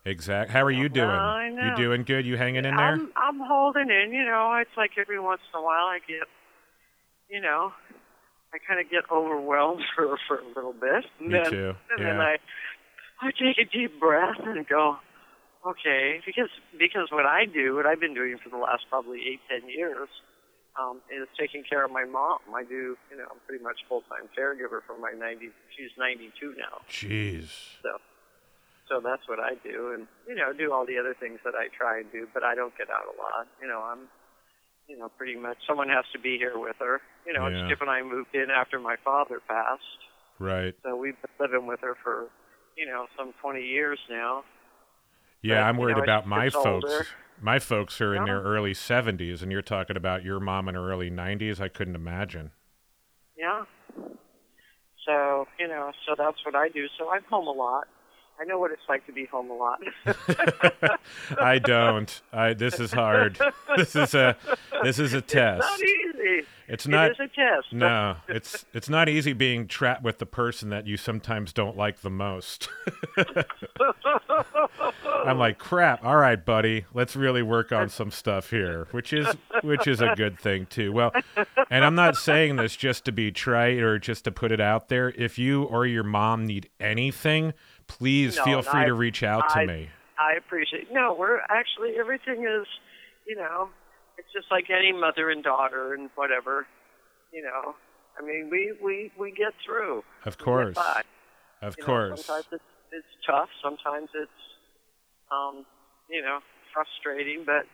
Exact. 0.06 0.52
How 0.52 0.64
are 0.64 0.72
you 0.72 0.90
doing? 0.90 1.08
I 1.10 1.50
know. 1.50 1.64
You 1.70 1.76
doing 1.78 2.04
good? 2.04 2.26
You 2.26 2.36
hanging 2.36 2.66
in 2.66 2.76
there? 2.76 2.86
I'm 2.86 3.12
I'm 3.16 3.40
holding 3.40 3.90
in. 3.90 4.12
You 4.12 4.26
know, 4.26 4.54
it's 4.60 4.76
like 4.76 4.92
every 4.98 5.20
once 5.20 5.40
in 5.54 5.60
a 5.60 5.64
while 5.64 5.86
I 5.86 6.00
get, 6.06 6.28
you 7.30 7.40
know, 7.40 7.72
I 8.54 8.58
kind 8.68 8.82
of 8.82 8.92
get 8.92 9.04
overwhelmed 9.10 9.82
for 9.96 10.18
for 10.28 10.40
a 10.40 10.48
little 10.56 10.74
bit. 10.74 11.06
And 11.20 11.30
Me 11.30 11.40
then, 11.42 11.52
too, 11.52 11.76
And 11.96 12.06
then. 12.06 12.20
I 12.20 12.36
I 13.24 13.32
take 13.32 13.58
a 13.58 13.66
deep 13.72 14.00
breath 14.00 14.40
and 14.44 14.68
go, 14.68 14.98
okay, 15.66 16.20
because 16.26 16.50
because 16.78 17.08
what 17.12 17.26
I 17.26 17.46
do, 17.46 17.76
what 17.76 17.86
I've 17.86 18.00
been 18.00 18.14
doing 18.14 18.38
for 18.44 18.50
the 18.50 18.58
last 18.58 18.84
probably 18.90 19.20
eight 19.32 19.40
ten 19.50 19.70
years, 19.70 20.10
um, 20.80 21.00
is 21.10 21.28
taking 21.40 21.64
care 21.64 21.86
of 21.86 21.92
my 21.92 22.04
mom. 22.06 22.40
I 22.56 22.64
do, 22.64 22.98
you 23.10 23.18
know, 23.18 23.26
I'm 23.32 23.40
pretty 23.48 23.64
much 23.64 23.78
full 23.88 24.02
time 24.12 24.28
caregiver 24.38 24.82
for 24.86 24.98
my 25.00 25.12
90. 25.18 25.50
She's 25.78 25.92
92 25.98 26.56
now. 26.58 26.82
Jeez. 26.90 27.48
So, 27.84 27.98
so 28.90 29.00
that's 29.00 29.22
what 29.30 29.40
I 29.40 29.54
do, 29.64 29.94
and 29.94 30.08
you 30.28 30.36
know, 30.36 30.52
do 30.52 30.74
all 30.74 30.86
the 30.86 30.98
other 30.98 31.16
things 31.18 31.40
that 31.46 31.54
I 31.56 31.68
try 31.72 32.00
and 32.00 32.12
do, 32.12 32.28
but 32.34 32.44
I 32.44 32.56
don't 32.56 32.76
get 32.78 32.90
out 32.90 33.06
a 33.06 33.16
lot. 33.22 33.48
You 33.62 33.68
know, 33.68 33.80
I'm, 33.82 34.10
you 34.90 34.98
know, 34.98 35.08
pretty 35.18 35.36
much 35.38 35.58
someone 35.68 35.88
has 35.90 36.04
to 36.12 36.20
be 36.20 36.38
here 36.38 36.58
with 36.60 36.76
her. 36.80 37.00
You 37.26 37.32
know, 37.34 37.48
Yeah. 37.48 37.66
Skip 37.68 37.80
and 37.82 37.90
I 37.90 38.02
moved 38.04 38.36
in 38.36 38.50
after 38.52 38.80
my 38.80 38.98
father 39.06 39.40
passed, 39.48 40.02
Right. 40.40 40.76
so 40.84 40.96
we've 40.98 41.16
been 41.22 41.32
living 41.40 41.68
with 41.68 41.80
her 41.82 41.96
for, 42.04 42.28
you 42.78 42.86
know, 42.86 43.06
some 43.18 43.34
20 43.42 43.62
years 43.62 44.00
now. 44.10 44.44
Yeah, 45.42 45.56
But, 45.62 45.64
I'm 45.70 45.76
you 45.76 45.82
worried 45.82 45.98
know, 45.98 46.04
about 46.04 46.28
my 46.28 46.50
folks. 46.50 46.66
older. 46.66 47.08
My 47.42 47.60
folks 47.60 48.00
are 48.00 48.16
in 48.16 48.24
their 48.26 48.42
early 48.42 48.74
70s, 48.74 49.42
and 49.42 49.52
you're 49.52 49.62
talking 49.62 49.98
about 49.98 50.24
your 50.24 50.40
mom 50.40 50.70
in 50.70 50.76
her 50.76 50.90
early 50.92 51.12
90s. 51.12 51.60
I 51.60 51.68
couldn't 51.68 51.96
imagine. 51.96 52.52
Yeah. 53.38 53.64
So 55.06 55.48
you 55.60 55.68
know, 55.68 55.92
so 56.08 56.16
that's 56.18 56.38
what 56.46 56.56
I 56.56 56.70
do. 56.70 56.86
So 56.98 57.12
I'm 57.12 57.24
home 57.30 57.48
a 57.48 57.52
lot. 57.52 57.88
I 58.40 58.46
know 58.46 58.58
what 58.58 58.72
it's 58.72 58.82
like 58.88 59.06
to 59.08 59.12
be 59.12 59.26
home 59.26 59.50
a 59.52 59.54
lot. 59.54 59.80
I 61.40 61.60
don't. 61.60 62.22
I. 62.32 62.54
This 62.54 62.80
is 62.80 62.92
hard. 62.94 63.38
This 63.78 63.96
is 63.96 64.14
a. 64.14 64.38
This 64.84 65.00
is 65.00 65.14
a 65.14 65.22
test. 65.22 65.68
It's 65.74 65.84
easy. 65.84 66.03
It's 66.74 66.88
not. 66.88 67.12
It 67.12 67.14
is 67.14 67.20
a 67.20 67.28
test. 67.28 67.72
No, 67.72 68.16
it's 68.28 68.66
it's 68.74 68.90
not 68.90 69.08
easy 69.08 69.34
being 69.34 69.68
trapped 69.68 70.02
with 70.04 70.18
the 70.18 70.26
person 70.26 70.70
that 70.70 70.88
you 70.88 70.98
sometimes 70.98 71.54
don't 71.54 71.78
like 71.78 72.02
the 72.02 72.10
most. 72.10 72.68
I'm 75.26 75.38
like, 75.38 75.58
crap. 75.58 76.04
All 76.04 76.16
right, 76.18 76.44
buddy, 76.44 76.86
let's 76.94 77.16
really 77.16 77.42
work 77.42 77.72
on 77.72 77.90
some 77.90 78.12
stuff 78.12 78.50
here, 78.50 78.88
which 78.92 79.14
is 79.14 79.28
which 79.62 79.88
is 79.88 80.02
a 80.02 80.14
good 80.16 80.40
thing 80.40 80.66
too. 80.66 80.92
Well, 80.92 81.12
and 81.70 81.86
I'm 81.86 81.96
not 81.96 82.16
saying 82.16 82.56
this 82.56 82.76
just 82.76 83.06
to 83.06 83.12
be 83.12 83.32
trite 83.32 83.80
or 83.80 84.00
just 84.00 84.24
to 84.26 84.32
put 84.32 84.52
it 84.52 84.60
out 84.60 84.90
there. 84.90 85.10
If 85.10 85.38
you 85.38 85.64
or 85.64 85.86
your 85.86 86.04
mom 86.04 86.46
need 86.46 86.70
anything, 86.80 87.54
please 87.88 88.38
No, 88.38 88.44
feel 88.46 88.62
free 88.62 88.82
I- 88.82 88.86
to 88.86 88.94
reach 88.94 89.24
out 89.24 89.50
to 89.50 89.60
I- 89.60 89.66
me. 89.66 89.90
I 90.18 90.34
appreciate. 90.34 90.92
No, 90.92 91.14
we're 91.18 91.40
actually 91.50 91.96
everything 92.00 92.46
is, 92.48 92.68
you 93.28 93.36
know, 93.36 93.70
just 94.34 94.48
like 94.52 94.66
any 94.70 94.92
mother 94.92 95.30
and 95.30 95.44
daughter 95.44 95.94
and 95.94 96.10
whatever, 96.16 96.66
you 97.32 97.42
know. 97.44 97.76
I 98.20 98.26
mean, 98.26 98.50
we 98.52 98.74
we 98.84 99.12
we 99.20 99.32
get 99.32 99.54
through. 99.66 100.04
Of 100.26 100.38
course. 100.38 100.78
Of 101.62 101.76
You 101.78 101.84
know, 101.84 101.86
course. 101.86 102.26
sometimes 102.26 102.46
it's 102.52 102.64
it's 102.92 103.08
tough. 103.26 103.50
Sometimes 103.64 104.10
it's 104.14 104.32
um, 105.32 105.66
you 106.10 106.22
know 106.22 106.40
frustrating. 106.74 107.44
But 107.46 107.66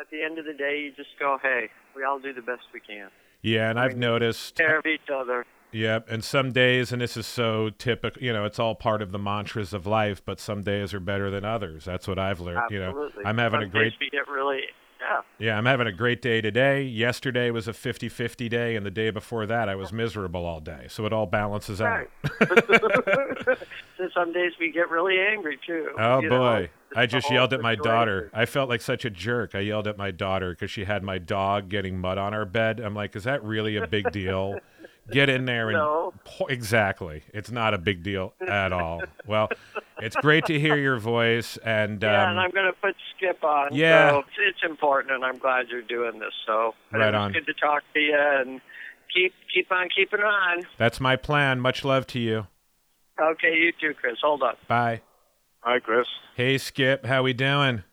at 0.00 0.10
the 0.10 0.22
end 0.22 0.38
of 0.38 0.44
the 0.46 0.54
day, 0.54 0.80
you 0.80 0.92
just 0.96 1.18
go, 1.18 1.38
hey, 1.42 1.68
we 1.94 2.04
all 2.04 2.18
do 2.18 2.32
the 2.32 2.42
best 2.42 2.62
we 2.72 2.80
can. 2.80 3.08
Yeah, 3.42 3.68
and 3.70 3.78
I've 3.78 3.96
noticed. 3.96 4.56
Care 4.56 4.78
of 4.78 4.86
each 4.86 5.10
other. 5.12 5.44
Yep, 5.72 6.06
and 6.08 6.22
some 6.22 6.52
days, 6.52 6.92
and 6.92 7.02
this 7.02 7.16
is 7.16 7.26
so 7.26 7.68
typical, 7.78 8.22
you 8.22 8.32
know, 8.32 8.44
it's 8.44 8.60
all 8.60 8.76
part 8.76 9.02
of 9.02 9.10
the 9.10 9.18
mantras 9.18 9.74
of 9.74 9.88
life, 9.88 10.22
but 10.24 10.38
some 10.38 10.62
days 10.62 10.94
are 10.94 11.00
better 11.00 11.32
than 11.32 11.44
others. 11.44 11.84
That's 11.84 12.06
what 12.06 12.16
I've 12.16 12.38
learned. 12.38 12.70
You 12.70 12.78
know, 12.78 13.10
I'm 13.24 13.38
having 13.38 13.58
Some 13.60 13.68
a 13.68 13.72
great, 13.72 13.84
days 13.90 13.98
we 14.00 14.08
get 14.10 14.28
really 14.28 14.60
yeah. 15.04 15.46
yeah, 15.46 15.58
I'm 15.58 15.66
having 15.66 15.86
a 15.86 15.92
great 15.92 16.22
day 16.22 16.40
today. 16.40 16.82
Yesterday 16.82 17.50
was 17.50 17.68
a 17.68 17.72
50 17.72 18.08
50 18.08 18.48
day, 18.48 18.76
and 18.76 18.84
the 18.84 18.90
day 18.90 19.10
before 19.10 19.46
that, 19.46 19.68
I 19.68 19.74
was 19.74 19.92
miserable 19.92 20.44
all 20.44 20.60
day. 20.60 20.86
So 20.88 21.06
it 21.06 21.12
all 21.12 21.26
balances 21.26 21.80
out. 21.80 22.06
Right. 22.06 22.08
so 23.96 24.08
some 24.14 24.32
days 24.32 24.52
we 24.58 24.70
get 24.70 24.90
really 24.90 25.18
angry 25.18 25.58
too. 25.66 25.90
Oh 25.98 26.20
you 26.20 26.28
know. 26.28 26.38
boy. 26.38 26.70
I 26.96 27.06
just 27.06 27.30
yelled 27.30 27.52
at 27.52 27.60
my 27.60 27.74
daughter. 27.74 28.30
I 28.32 28.46
felt 28.46 28.68
like 28.68 28.80
such 28.80 29.04
a 29.04 29.10
jerk. 29.10 29.54
I 29.54 29.60
yelled 29.60 29.88
at 29.88 29.98
my 29.98 30.10
daughter 30.10 30.50
because 30.50 30.70
she 30.70 30.84
had 30.84 31.02
my 31.02 31.18
dog 31.18 31.68
getting 31.68 31.98
mud 31.98 32.18
on 32.18 32.32
our 32.34 32.44
bed. 32.44 32.78
I'm 32.78 32.94
like, 32.94 33.16
is 33.16 33.24
that 33.24 33.42
really 33.42 33.76
a 33.76 33.86
big 33.86 34.12
deal? 34.12 34.58
Get 35.10 35.28
in 35.28 35.44
there 35.44 35.68
and 35.68 35.76
No. 35.78 36.14
po- 36.24 36.46
exactly. 36.46 37.22
It's 37.34 37.50
not 37.50 37.74
a 37.74 37.78
big 37.78 38.02
deal 38.02 38.32
at 38.48 38.72
all. 38.72 39.02
Well, 39.26 39.50
it's 39.98 40.16
great 40.16 40.46
to 40.46 40.58
hear 40.58 40.76
your 40.76 40.96
voice 40.98 41.58
and 41.58 42.02
Yeah, 42.02 42.22
um, 42.24 42.30
and 42.30 42.40
I'm 42.40 42.50
going 42.50 42.66
to 42.66 42.72
put 42.80 42.94
Skip 43.16 43.44
on. 43.44 43.74
Yeah. 43.74 44.10
So 44.10 44.18
it's, 44.20 44.28
it's 44.38 44.62
important, 44.64 45.12
and 45.14 45.24
I'm 45.24 45.36
glad 45.38 45.68
you're 45.68 45.82
doing 45.82 46.18
this. 46.20 46.32
So 46.46 46.74
Right 46.90 47.12
on. 47.14 47.32
good 47.32 47.46
to 47.46 47.52
talk 47.54 47.82
to 47.92 48.00
you, 48.00 48.16
and 48.18 48.60
keep 49.12 49.34
keep 49.52 49.70
on 49.70 49.88
keeping 49.94 50.20
on. 50.20 50.62
that's 50.78 51.00
my 51.00 51.16
plan. 51.16 51.60
Much 51.60 51.84
love 51.84 52.06
to 52.08 52.18
you. 52.18 52.46
Okay, 53.20 53.54
you 53.54 53.72
too, 53.80 53.94
Chris. 53.94 54.16
Hold 54.22 54.42
on. 54.42 54.56
Bye. 54.68 55.02
Hi, 55.60 55.78
Chris. 55.80 56.06
Hey 56.34 56.58
Skip, 56.58 57.06
how 57.06 57.22
we 57.22 57.32
doing? 57.32 57.84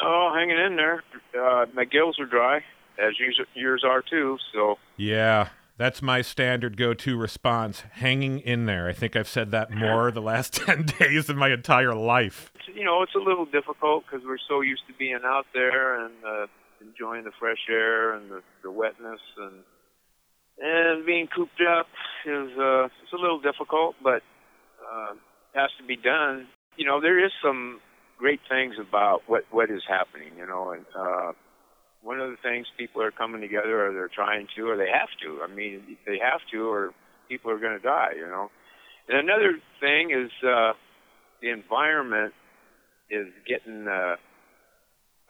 Oh, 0.00 0.32
hanging 0.34 0.58
in 0.58 0.76
there. 0.76 1.02
Uh, 1.38 1.66
my 1.74 1.84
gills 1.84 2.18
are 2.20 2.26
dry, 2.26 2.58
as 2.98 3.18
yours, 3.18 3.40
yours 3.54 3.82
are 3.84 4.02
too. 4.02 4.36
So 4.52 4.78
Yeah, 4.96 5.48
that's 5.78 6.00
my 6.00 6.22
standard 6.22 6.76
go-to 6.76 7.16
response. 7.16 7.84
Hanging 7.92 8.38
in 8.40 8.66
there. 8.66 8.88
I 8.88 8.92
think 8.92 9.16
I've 9.16 9.28
said 9.28 9.50
that 9.50 9.70
more 9.70 10.10
the 10.10 10.22
last 10.22 10.52
10 10.66 10.86
days 10.98 11.28
of 11.28 11.36
my 11.36 11.50
entire 11.50 11.94
life. 11.94 12.50
you 12.74 12.84
know, 12.84 13.02
it's 13.02 13.14
a 13.14 13.18
little 13.18 13.46
difficult 13.46 14.04
because 14.04 14.24
we're 14.26 14.38
so 14.48 14.60
used 14.60 14.82
to 14.88 14.94
being 14.94 15.20
out 15.24 15.46
there 15.54 16.04
and 16.04 16.14
uh, 16.26 16.46
enjoying 16.80 17.24
the 17.24 17.32
fresh 17.38 17.66
air 17.70 18.14
and 18.14 18.30
the, 18.30 18.42
the 18.62 18.70
wetness 18.70 19.20
and 19.38 19.62
and 20.58 21.04
being 21.04 21.28
cooped 21.34 21.60
up 21.60 21.86
is 22.24 22.48
uh, 22.58 22.84
it's 22.86 23.12
a 23.12 23.20
little 23.20 23.38
difficult, 23.40 23.94
but 24.02 24.22
uh, 24.80 25.12
has 25.54 25.70
to 25.78 25.84
be 25.86 25.96
done. 25.96 26.46
You 26.76 26.86
know, 26.86 27.00
there 27.00 27.22
is 27.22 27.30
some 27.42 27.80
great 28.18 28.40
things 28.48 28.76
about 28.80 29.22
what 29.26 29.44
what 29.50 29.70
is 29.70 29.82
happening. 29.86 30.32
You 30.38 30.46
know, 30.46 30.70
and 30.70 30.86
uh, 30.98 31.32
one 32.06 32.20
of 32.20 32.30
the 32.30 32.36
things 32.40 32.66
people 32.78 33.02
are 33.02 33.10
coming 33.10 33.40
together, 33.40 33.88
or 33.88 33.92
they're 33.92 34.08
trying 34.08 34.46
to, 34.54 34.62
or 34.70 34.76
they 34.76 34.86
have 34.86 35.10
to. 35.26 35.42
I 35.42 35.52
mean, 35.52 35.98
they 36.06 36.18
have 36.22 36.40
to, 36.52 36.70
or 36.70 36.94
people 37.28 37.50
are 37.50 37.58
going 37.58 37.76
to 37.76 37.82
die. 37.82 38.12
You 38.16 38.28
know, 38.28 38.48
and 39.08 39.18
another 39.18 39.58
thing 39.80 40.12
is 40.14 40.30
uh, 40.46 40.72
the 41.42 41.50
environment 41.50 42.32
is 43.10 43.26
getting 43.46 43.88
uh, 43.88 44.14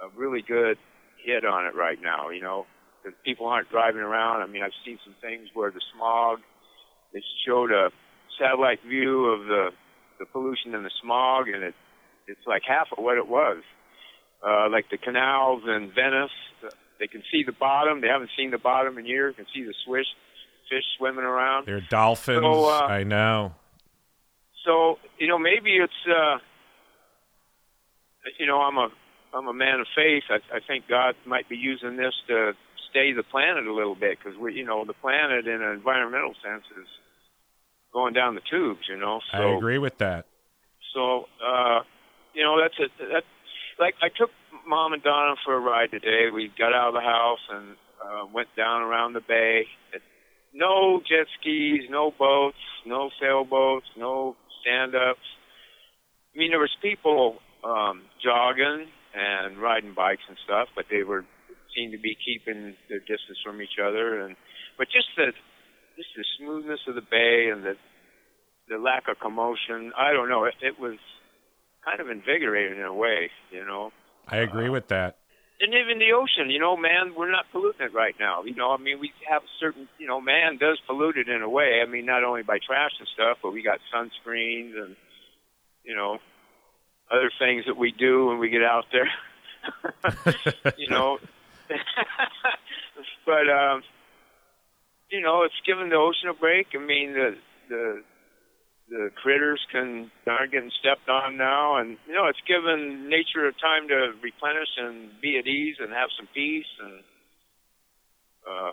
a 0.04 0.08
really 0.14 0.44
good 0.46 0.76
hit 1.24 1.46
on 1.46 1.64
it 1.64 1.74
right 1.74 1.98
now. 2.00 2.28
You 2.28 2.42
know, 2.42 2.66
because 3.02 3.16
people 3.24 3.46
aren't 3.46 3.70
driving 3.70 4.02
around. 4.02 4.42
I 4.42 4.46
mean, 4.46 4.62
I've 4.62 4.76
seen 4.84 4.98
some 5.02 5.14
things 5.22 5.48
where 5.54 5.70
the 5.70 5.80
smog. 5.96 6.40
They 7.14 7.22
showed 7.46 7.72
a 7.72 7.88
satellite 8.38 8.80
view 8.86 9.32
of 9.32 9.46
the 9.46 9.70
the 10.18 10.26
pollution 10.26 10.74
and 10.74 10.84
the 10.84 10.92
smog, 11.02 11.48
and 11.48 11.62
it 11.62 11.74
it's 12.28 12.46
like 12.46 12.62
half 12.68 12.88
of 12.92 13.02
what 13.02 13.16
it 13.16 13.26
was. 13.26 13.62
Uh, 14.46 14.68
like 14.70 14.84
the 14.90 14.98
canals 14.98 15.62
in 15.64 15.90
Venice, 15.94 16.36
they 16.98 17.06
can 17.06 17.22
see 17.30 17.42
the 17.44 17.52
bottom. 17.52 18.00
They 18.00 18.08
haven't 18.08 18.30
seen 18.36 18.50
the 18.50 18.58
bottom 18.58 18.98
in 18.98 19.06
years. 19.06 19.34
Can 19.36 19.46
see 19.54 19.64
the 19.64 19.74
swish 19.84 20.06
fish 20.70 20.84
swimming 20.98 21.24
around. 21.24 21.66
They're 21.66 21.80
dolphins. 21.80 22.40
So, 22.42 22.64
uh, 22.68 22.86
I 22.88 23.04
know. 23.04 23.54
So 24.64 24.98
you 25.18 25.28
know, 25.28 25.38
maybe 25.38 25.76
it's 25.76 25.92
uh, 26.08 26.38
you 28.38 28.46
know, 28.46 28.60
I'm 28.60 28.76
a 28.76 28.88
I'm 29.34 29.46
a 29.46 29.54
man 29.54 29.80
of 29.80 29.86
faith. 29.94 30.24
I, 30.30 30.36
I 30.56 30.60
think 30.66 30.88
God 30.88 31.14
might 31.24 31.48
be 31.48 31.56
using 31.56 31.96
this 31.96 32.14
to 32.28 32.52
stay 32.90 33.12
the 33.12 33.22
planet 33.22 33.66
a 33.66 33.72
little 33.74 33.94
bit 33.94 34.18
because 34.18 34.38
we, 34.38 34.54
you 34.54 34.64
know, 34.64 34.84
the 34.84 34.94
planet 34.94 35.46
in 35.46 35.62
an 35.62 35.72
environmental 35.72 36.32
sense 36.42 36.64
is 36.80 36.88
going 37.92 38.14
down 38.14 38.34
the 38.34 38.40
tubes. 38.50 38.88
You 38.88 38.96
know, 38.96 39.20
so 39.32 39.38
I 39.38 39.56
agree 39.56 39.78
with 39.78 39.98
that. 39.98 40.26
so 40.94 41.26
uh, 41.44 41.80
you 42.34 42.42
know, 42.42 42.60
that's 42.60 42.78
a 42.78 42.88
that 43.12 43.24
like 43.78 43.94
I 44.02 44.08
mom 44.66 44.92
and 44.92 45.02
Donna 45.02 45.34
for 45.44 45.54
a 45.54 45.60
ride 45.60 45.90
today. 45.90 46.28
We 46.32 46.50
got 46.58 46.74
out 46.74 46.88
of 46.88 46.94
the 46.94 47.00
house 47.00 47.44
and 47.50 47.76
uh, 48.02 48.26
went 48.32 48.48
down 48.56 48.82
around 48.82 49.12
the 49.14 49.20
bay. 49.26 49.64
No 50.52 51.00
jet 51.00 51.26
skis, 51.40 51.88
no 51.90 52.12
boats, 52.18 52.56
no 52.86 53.10
sailboats, 53.20 53.86
no 53.96 54.36
stand-ups. 54.60 55.28
I 56.34 56.38
mean, 56.38 56.50
there 56.50 56.60
was 56.60 56.74
people 56.82 57.36
um, 57.64 58.02
jogging 58.22 58.86
and 59.14 59.58
riding 59.58 59.94
bikes 59.94 60.22
and 60.28 60.36
stuff, 60.44 60.68
but 60.74 60.86
they 60.90 61.02
were 61.02 61.24
seemed 61.74 61.92
to 61.92 62.00
be 62.00 62.16
keeping 62.16 62.74
their 62.88 63.00
distance 63.00 63.38
from 63.44 63.60
each 63.60 63.76
other. 63.82 64.20
And 64.20 64.36
but 64.78 64.88
just 64.88 65.08
the 65.16 65.32
just 65.96 66.08
the 66.16 66.24
smoothness 66.38 66.80
of 66.88 66.94
the 66.94 67.04
bay 67.04 67.48
and 67.52 67.64
the 67.64 67.74
the 68.68 68.78
lack 68.78 69.08
of 69.08 69.20
commotion. 69.20 69.92
I 69.96 70.12
don't 70.12 70.28
know. 70.28 70.44
It, 70.44 70.54
it 70.60 70.80
was 70.80 70.98
kind 71.84 72.00
of 72.00 72.10
invigorating 72.10 72.78
in 72.78 72.84
a 72.84 72.94
way, 72.94 73.30
you 73.50 73.64
know. 73.64 73.92
I 74.26 74.38
agree 74.38 74.68
with 74.68 74.88
that. 74.88 75.18
And 75.58 75.72
even 75.72 75.98
the 75.98 76.12
ocean, 76.12 76.50
you 76.50 76.58
know, 76.58 76.76
man, 76.76 77.14
we're 77.16 77.30
not 77.30 77.46
polluting 77.50 77.86
it 77.86 77.94
right 77.94 78.14
now. 78.20 78.42
You 78.44 78.54
know, 78.54 78.72
I 78.72 78.76
mean, 78.76 79.00
we 79.00 79.12
have 79.28 79.42
certain, 79.58 79.88
you 79.98 80.06
know, 80.06 80.20
man 80.20 80.58
does 80.58 80.78
pollute 80.86 81.16
it 81.16 81.28
in 81.28 81.40
a 81.40 81.48
way. 81.48 81.80
I 81.82 81.90
mean, 81.90 82.04
not 82.04 82.24
only 82.24 82.42
by 82.42 82.58
trash 82.58 82.92
and 82.98 83.08
stuff, 83.14 83.38
but 83.42 83.52
we 83.52 83.62
got 83.62 83.78
sunscreens 83.94 84.76
and, 84.76 84.96
you 85.82 85.96
know, 85.96 86.18
other 87.10 87.30
things 87.38 87.64
that 87.66 87.76
we 87.76 87.92
do 87.92 88.26
when 88.26 88.38
we 88.38 88.50
get 88.50 88.62
out 88.62 88.84
there. 88.92 89.08
you 90.76 90.88
know, 90.88 91.18
but 93.26 93.48
um, 93.50 93.82
you 95.10 95.20
know, 95.20 95.42
it's 95.44 95.54
giving 95.66 95.88
the 95.88 95.96
ocean 95.96 96.28
a 96.28 96.34
break. 96.34 96.68
I 96.74 96.78
mean, 96.78 97.12
the 97.12 97.36
the 97.68 98.02
the 98.88 99.10
critters 99.20 99.60
can 99.72 100.10
aren't 100.26 100.52
getting 100.52 100.70
stepped 100.78 101.08
on 101.08 101.36
now, 101.36 101.76
and 101.76 101.98
you 102.06 102.14
know, 102.14 102.26
it's 102.26 102.40
given 102.46 103.08
nature 103.08 103.50
time 103.52 103.88
to 103.88 104.12
replenish 104.22 104.70
and 104.78 105.10
be 105.20 105.38
at 105.38 105.46
ease 105.46 105.76
and 105.80 105.92
have 105.92 106.08
some 106.16 106.28
peace. 106.34 106.70
And 106.82 107.02
uh, 108.46 108.72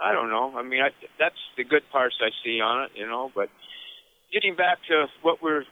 I 0.00 0.12
don't 0.12 0.30
know. 0.30 0.56
I 0.56 0.62
mean, 0.62 0.80
I, 0.80 0.88
that's 1.18 1.38
the 1.56 1.64
good 1.64 1.82
parts 1.92 2.16
I 2.20 2.30
see 2.44 2.60
on 2.60 2.84
it, 2.84 2.90
you 2.94 3.06
know. 3.06 3.30
But 3.34 3.50
getting 4.32 4.56
back 4.56 4.78
to 4.88 5.06
what 5.20 5.42
we're 5.42 5.64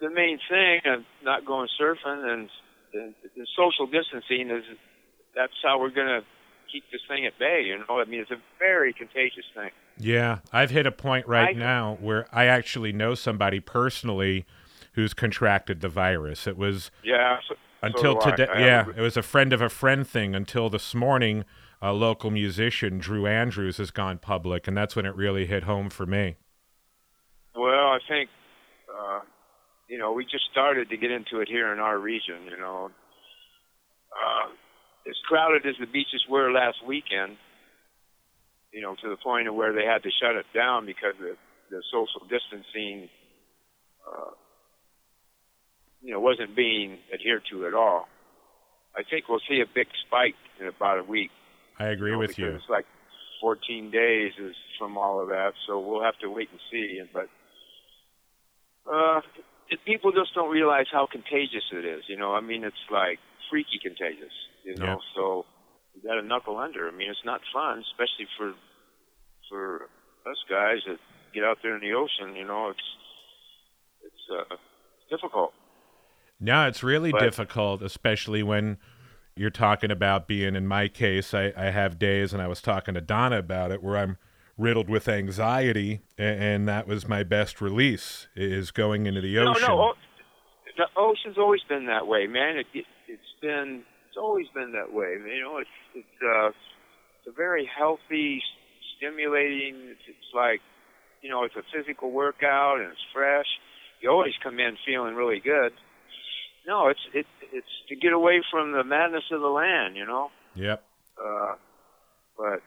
the 0.00 0.10
main 0.10 0.38
thing 0.48 0.80
of 0.86 1.00
not 1.22 1.44
going 1.44 1.68
surfing 1.80 2.24
and 2.32 2.50
the, 2.92 3.14
the 3.36 3.46
social 3.56 3.86
distancing 3.86 4.50
is 4.50 4.64
that's 5.34 5.56
how 5.62 5.80
we're 5.80 5.92
going 5.92 6.08
to 6.08 6.22
keep 6.72 6.84
this 6.90 7.00
thing 7.08 7.26
at 7.26 7.38
bay. 7.38 7.62
You 7.64 7.78
know, 7.78 8.00
I 8.00 8.04
mean, 8.04 8.20
it's 8.20 8.30
a 8.30 8.40
very 8.58 8.92
contagious 8.92 9.44
thing. 9.54 9.70
Yeah, 9.98 10.38
I've 10.52 10.70
hit 10.70 10.86
a 10.86 10.92
point 10.92 11.26
right 11.26 11.56
I- 11.56 11.58
now 11.58 11.96
where 12.00 12.26
I 12.32 12.46
actually 12.46 12.92
know 12.92 13.14
somebody 13.14 13.60
personally 13.60 14.46
who's 14.92 15.14
contracted 15.14 15.80
the 15.80 15.88
virus. 15.88 16.46
It 16.46 16.56
was 16.56 16.90
Yeah. 17.02 17.38
So, 17.48 17.54
so 17.54 17.58
until 17.82 18.20
I. 18.22 18.30
today. 18.30 18.46
I 18.52 18.60
Yeah, 18.60 18.86
it 18.96 19.00
was 19.00 19.16
a 19.16 19.22
friend 19.22 19.52
of 19.52 19.60
a 19.60 19.68
friend 19.68 20.06
thing 20.06 20.34
until 20.34 20.70
this 20.70 20.94
morning. 20.94 21.44
A 21.82 21.92
local 21.92 22.30
musician, 22.30 22.98
Drew 22.98 23.26
Andrews, 23.26 23.76
has 23.76 23.90
gone 23.90 24.16
public, 24.16 24.66
and 24.66 24.74
that's 24.74 24.96
when 24.96 25.04
it 25.04 25.14
really 25.14 25.44
hit 25.44 25.64
home 25.64 25.90
for 25.90 26.06
me. 26.06 26.36
Well, 27.54 27.88
I 27.92 27.98
think, 28.08 28.30
uh, 28.90 29.20
you 29.86 29.98
know, 29.98 30.12
we 30.12 30.24
just 30.24 30.44
started 30.50 30.88
to 30.88 30.96
get 30.96 31.10
into 31.10 31.40
it 31.40 31.48
here 31.48 31.72
in 31.74 31.78
our 31.78 31.98
region. 31.98 32.46
You 32.50 32.56
know, 32.56 32.90
uh, 34.12 34.48
as 35.08 35.16
crowded 35.28 35.66
as 35.66 35.74
the 35.78 35.86
beaches 35.86 36.24
were 36.28 36.50
last 36.50 36.78
weekend, 36.84 37.36
you 38.76 38.82
know, 38.82 38.94
to 38.94 39.08
the 39.08 39.16
point 39.16 39.48
of 39.48 39.54
where 39.54 39.72
they 39.72 39.86
had 39.86 40.02
to 40.02 40.10
shut 40.20 40.36
it 40.36 40.44
down 40.54 40.84
because 40.84 41.14
of 41.18 41.36
the 41.70 41.82
social 41.90 42.20
distancing, 42.28 43.08
uh, 44.06 44.30
you 46.02 46.12
know, 46.12 46.20
wasn't 46.20 46.54
being 46.54 46.98
adhered 47.12 47.40
to 47.50 47.66
at 47.66 47.72
all. 47.72 48.06
I 48.94 49.00
think 49.02 49.30
we'll 49.30 49.40
see 49.48 49.62
a 49.62 49.66
big 49.74 49.86
spike 50.06 50.36
in 50.60 50.66
about 50.66 50.98
a 50.98 51.04
week. 51.04 51.30
I 51.78 51.86
agree 51.86 52.12
know, 52.12 52.18
with 52.18 52.38
you. 52.38 52.48
It's 52.48 52.68
like 52.68 52.84
14 53.40 53.90
days 53.90 54.32
is 54.38 54.54
from 54.78 54.98
all 54.98 55.22
of 55.22 55.28
that, 55.28 55.52
so 55.66 55.80
we'll 55.80 56.04
have 56.04 56.18
to 56.18 56.28
wait 56.28 56.50
and 56.50 56.60
see. 56.70 57.00
But 57.14 57.28
uh, 58.92 59.22
people 59.86 60.12
just 60.12 60.34
don't 60.34 60.50
realize 60.50 60.86
how 60.92 61.06
contagious 61.10 61.64
it 61.72 61.86
is. 61.86 62.02
You 62.08 62.18
know, 62.18 62.34
I 62.34 62.42
mean, 62.42 62.62
it's 62.62 62.76
like 62.90 63.20
freaky 63.48 63.80
contagious. 63.82 64.32
You 64.64 64.74
know, 64.76 64.84
Yeah. 64.84 64.96
so 65.14 65.46
you 65.96 66.08
got 66.08 66.14
to 66.20 66.22
knuckle 66.22 66.58
under. 66.58 66.86
I 66.88 66.92
mean, 66.92 67.10
it's 67.10 67.24
not 67.24 67.40
fun, 67.52 67.82
especially 67.92 68.26
for 68.38 68.54
for 69.48 69.88
us 70.30 70.36
guys 70.48 70.78
that 70.86 70.98
get 71.34 71.42
out 71.44 71.58
there 71.62 71.74
in 71.74 71.80
the 71.80 71.92
ocean. 71.94 72.36
You 72.36 72.44
know, 72.46 72.70
it's 74.04 74.12
uh, 74.32 74.56
difficult. 75.10 75.52
No, 76.40 76.66
it's 76.66 76.82
really 76.82 77.12
But- 77.12 77.20
difficult, 77.20 77.82
especially 77.82 78.42
when 78.42 78.78
you're 79.36 79.50
talking 79.50 79.90
about 79.90 80.26
being. 80.26 80.54
In 80.56 80.66
my 80.66 80.88
case, 80.88 81.32
I, 81.34 81.52
I 81.56 81.70
have 81.70 81.98
days, 81.98 82.32
and 82.32 82.42
I 82.42 82.46
was 82.48 82.60
talking 82.60 82.94
to 82.94 83.00
Donna 83.00 83.38
about 83.38 83.70
it, 83.70 83.82
where 83.82 83.96
I'm 83.96 84.16
riddled 84.58 84.88
with 84.88 85.08
anxiety, 85.08 86.00
and, 86.18 86.42
and 86.42 86.68
that 86.68 86.86
was 86.86 87.06
my 87.06 87.22
best 87.22 87.60
release 87.60 88.28
is 88.34 88.70
going 88.70 89.06
into 89.06 89.20
the 89.20 89.38
ocean. 89.38 89.62
No, 89.62 89.76
no. 89.76 89.82
o- 89.82 89.94
The 90.76 90.86
ocean's 90.96 91.36
always 91.38 91.60
been 91.68 91.86
that 91.86 92.06
way, 92.06 92.26
man. 92.26 92.56
It, 92.58 92.66
it, 92.74 92.84
it's 93.08 93.22
been, 93.42 93.82
it's 94.16 94.22
always 94.22 94.46
been 94.54 94.72
that 94.72 94.94
way. 94.96 95.12
You 95.12 95.42
know, 95.42 95.58
it's, 95.58 95.76
it's, 95.94 96.16
uh, 96.24 96.48
it's 96.48 97.28
a 97.28 97.36
very 97.36 97.68
healthy, 97.68 98.40
stimulating. 98.96 99.76
It's, 99.92 100.00
it's 100.08 100.32
like, 100.34 100.60
you 101.20 101.28
know, 101.28 101.44
it's 101.44 101.54
a 101.54 101.62
physical 101.68 102.10
workout 102.10 102.80
and 102.80 102.88
it's 102.88 103.06
fresh. 103.12 103.44
You 104.00 104.08
always 104.08 104.32
come 104.42 104.58
in 104.58 104.76
feeling 104.86 105.16
really 105.16 105.40
good. 105.40 105.72
No, 106.66 106.88
it's 106.88 107.00
it, 107.12 107.26
it's 107.52 107.68
to 107.90 107.94
get 107.94 108.12
away 108.12 108.42
from 108.50 108.72
the 108.72 108.84
madness 108.84 109.24
of 109.30 109.40
the 109.40 109.48
land, 109.48 109.96
you 109.96 110.06
know. 110.06 110.30
Yep. 110.54 110.82
Uh, 111.20 111.54
but 112.36 112.60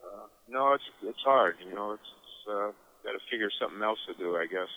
uh, 0.00 0.26
no, 0.48 0.74
it's 0.74 0.84
it's 1.02 1.20
hard. 1.24 1.56
You 1.68 1.74
know, 1.74 1.92
it's, 1.92 2.02
it's 2.02 2.48
uh, 2.48 2.70
got 3.04 3.12
to 3.12 3.22
figure 3.30 3.50
something 3.60 3.82
else 3.82 3.98
to 4.06 4.14
do. 4.14 4.36
I 4.36 4.46
guess. 4.46 4.70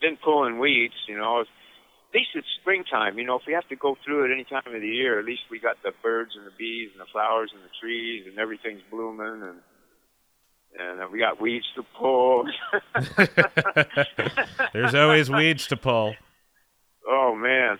Been 0.00 0.16
pulling 0.22 0.58
weeds. 0.58 0.94
You 1.08 1.16
know, 1.18 1.40
at 1.40 1.48
least 2.14 2.30
it's 2.34 2.46
springtime. 2.60 3.18
You 3.18 3.24
know, 3.24 3.36
if 3.36 3.42
we 3.46 3.52
have 3.52 3.68
to 3.68 3.76
go 3.76 3.96
through 4.04 4.24
it 4.24 4.32
any 4.34 4.44
time 4.44 4.74
of 4.74 4.80
the 4.80 4.88
year, 4.88 5.18
at 5.18 5.24
least 5.24 5.42
we 5.50 5.58
got 5.58 5.76
the 5.82 5.92
birds 6.02 6.32
and 6.36 6.46
the 6.46 6.52
bees 6.58 6.90
and 6.92 7.00
the 7.00 7.06
flowers 7.12 7.50
and 7.54 7.62
the 7.62 7.70
trees 7.80 8.24
and 8.26 8.38
everything's 8.38 8.82
blooming 8.90 9.42
and. 9.42 9.58
And 10.78 11.00
uh, 11.00 11.06
we 11.10 11.18
got 11.18 11.40
weeds 11.40 11.64
to 11.76 11.82
pull. 11.98 12.44
There's 14.74 14.94
always 14.94 15.30
weeds 15.30 15.66
to 15.68 15.76
pull. 15.76 16.14
oh 17.08 17.34
man, 17.34 17.78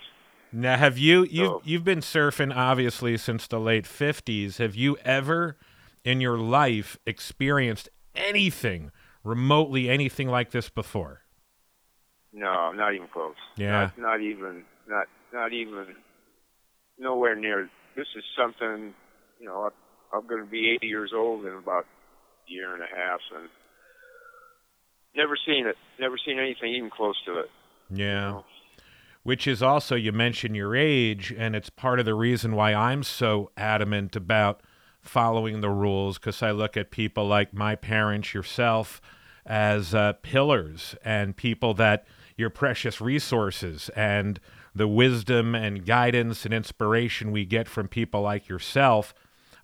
Now, 0.51 0.79
have 0.79 0.97
you 0.97 1.25
you 1.25 1.61
you've 1.63 1.85
been 1.85 1.99
surfing 2.01 2.57
obviously 2.57 3.19
since 3.19 3.47
the 3.47 3.61
late 3.61 3.85
'50s? 3.85 4.57
Have 4.59 4.75
you 4.75 4.97
ever 5.05 5.59
in 6.05 6.23
your 6.23 6.39
life 6.39 6.97
experienced 7.05 7.91
anything 8.15 8.91
remotely 9.23 9.91
anything 9.91 10.29
like 10.29 10.53
this 10.53 10.71
before? 10.71 11.21
No, 12.37 12.71
not 12.73 12.95
even 12.95 13.09
close. 13.09 13.35
Yeah. 13.57 13.91
Not, 13.97 13.99
not 13.99 14.21
even, 14.21 14.63
not, 14.87 15.07
not 15.33 15.53
even, 15.53 15.87
nowhere 16.99 17.35
near. 17.35 17.71
This 17.97 18.07
is 18.15 18.23
something, 18.39 18.93
you 19.41 19.47
know. 19.47 19.63
I'm, 19.65 19.71
I'm 20.13 20.27
going 20.27 20.45
to 20.45 20.51
be 20.51 20.71
80 20.77 20.87
years 20.87 21.13
old 21.15 21.47
in 21.47 21.55
about 21.55 21.85
a 21.85 22.53
year 22.53 22.75
and 22.75 22.83
a 22.83 22.87
half, 22.87 23.21
and 23.35 23.49
never 25.17 25.37
seen 25.47 25.67
it. 25.67 25.77
Never 25.99 26.17
seen 26.25 26.39
anything 26.39 26.75
even 26.75 26.91
close 26.91 27.17
to 27.25 27.41
it. 27.41 27.51
Yeah. 27.91 28.43
Which 29.23 29.47
is 29.47 29.63
also, 29.63 29.97
you 29.97 30.13
mentioned 30.13 30.55
your 30.55 30.77
age, 30.77 31.35
and 31.37 31.57
it's 31.57 31.71
part 31.71 31.99
of 31.99 32.05
the 32.05 32.15
reason 32.15 32.55
why 32.55 32.75
I'm 32.75 33.03
so 33.03 33.51
adamant 33.57 34.15
about 34.15 34.61
following 35.01 35.63
the 35.63 35.71
rules 35.71 36.19
because 36.19 36.43
I 36.43 36.51
look 36.51 36.77
at 36.77 36.91
people 36.91 37.27
like 37.27 37.53
my 37.53 37.75
parents, 37.75 38.35
yourself, 38.35 39.01
as 39.47 39.95
uh, 39.95 40.15
pillars 40.23 40.95
and 41.05 41.37
people 41.37 41.75
that 41.75 42.07
your 42.37 42.51
precious 42.51 43.01
resources 43.01 43.89
and 43.97 44.39
the 44.75 44.87
wisdom 44.87 45.55
and 45.55 45.87
guidance 45.87 46.45
and 46.45 46.53
inspiration 46.53 47.33
we 47.33 47.45
get 47.45 47.69
from 47.69 47.89
people 47.89 48.21
like 48.21 48.49
yourself. 48.49 49.15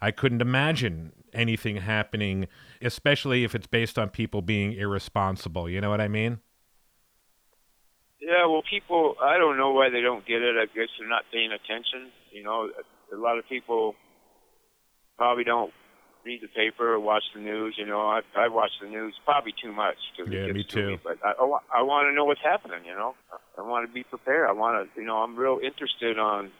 I 0.00 0.10
couldn't 0.10 0.40
imagine 0.40 1.12
anything 1.32 1.76
happening, 1.76 2.48
especially 2.80 3.44
if 3.44 3.54
it's 3.54 3.66
based 3.66 3.98
on 3.98 4.08
people 4.08 4.42
being 4.42 4.72
irresponsible. 4.72 5.68
You 5.68 5.80
know 5.80 5.90
what 5.90 6.00
I 6.00 6.08
mean? 6.08 6.40
Yeah, 8.20 8.46
well, 8.46 8.62
people, 8.68 9.16
I 9.20 9.36
don't 9.36 9.56
know 9.58 9.72
why 9.72 9.90
they 9.90 10.00
don't 10.00 10.24
get 10.26 10.42
it. 10.42 10.56
I 10.56 10.66
guess 10.66 10.88
they're 10.98 11.08
not 11.08 11.24
paying 11.32 11.50
attention. 11.52 12.10
You 12.30 12.44
know, 12.44 12.70
a 13.12 13.16
lot 13.16 13.38
of 13.38 13.48
people 13.48 13.94
probably 15.18 15.44
don't 15.44 15.72
read 16.24 16.40
the 16.42 16.48
paper 16.48 16.94
or 16.94 17.00
watch 17.00 17.24
the 17.34 17.40
news. 17.40 17.74
You 17.78 17.86
know, 17.86 18.00
I, 18.00 18.20
I 18.36 18.48
watch 18.48 18.70
the 18.80 18.88
news 18.88 19.14
probably 19.24 19.52
too 19.60 19.72
much. 19.72 19.96
'cause 20.16 20.28
it 20.28 20.32
Yeah, 20.46 20.52
me 20.52 20.62
to 20.64 20.68
too. 20.68 20.86
Me, 20.92 20.98
but 21.02 21.18
I, 21.24 21.32
I, 21.32 21.58
I 21.78 21.82
want 21.82 22.06
to 22.08 22.12
know 22.14 22.24
what's 22.24 22.42
happening. 22.42 22.84
You 22.86 22.94
know, 22.94 23.14
I 23.58 23.62
want 23.62 23.86
to 23.88 23.92
be 23.92 24.02
prepared. 24.04 24.48
I 24.48 24.52
want 24.52 24.88
to, 24.94 25.00
you 25.00 25.06
know, 25.06 25.16
I'm 25.18 25.36
real 25.36 25.58
interested 25.62 26.18
on 26.18 26.50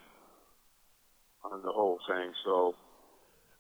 on 1.45 1.63
the 1.63 1.73
whole 1.73 1.99
thing. 2.09 2.33
So, 2.45 2.75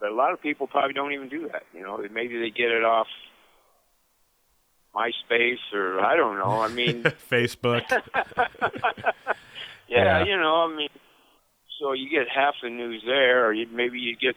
but 0.01 0.11
a 0.11 0.15
lot 0.15 0.33
of 0.33 0.41
people 0.41 0.67
probably 0.67 0.93
don't 0.95 1.12
even 1.12 1.29
do 1.29 1.49
that. 1.53 1.62
You 1.75 1.83
know, 1.83 1.99
maybe 2.12 2.38
they 2.38 2.51
get 2.51 2.71
it 2.71 2.85
off 2.85 3.07
MySpace 4.95 5.73
or 5.73 6.01
I 6.01 6.17
don't 6.17 6.37
know. 6.38 6.61
I 6.61 6.69
mean. 6.69 7.03
Facebook. 7.31 7.83
yeah, 9.88 10.19
Yeah. 10.19 10.25
you 10.25 10.37
know, 10.37 10.69
I 10.71 10.77
mean, 10.77 10.88
so 11.81 11.93
you 11.93 12.09
get 12.11 12.29
half 12.29 12.55
the 12.62 12.71
news 12.71 13.03
there, 13.07 13.47
or 13.47 13.53
you, 13.53 13.67
maybe 13.73 13.99
you 13.99 14.15
get 14.17 14.37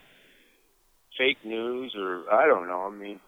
fake 1.18 1.38
news, 1.44 1.94
or 1.98 2.24
I 2.32 2.46
don't 2.46 2.68
know. 2.68 2.82
I 2.82 2.96
mean, 2.96 3.20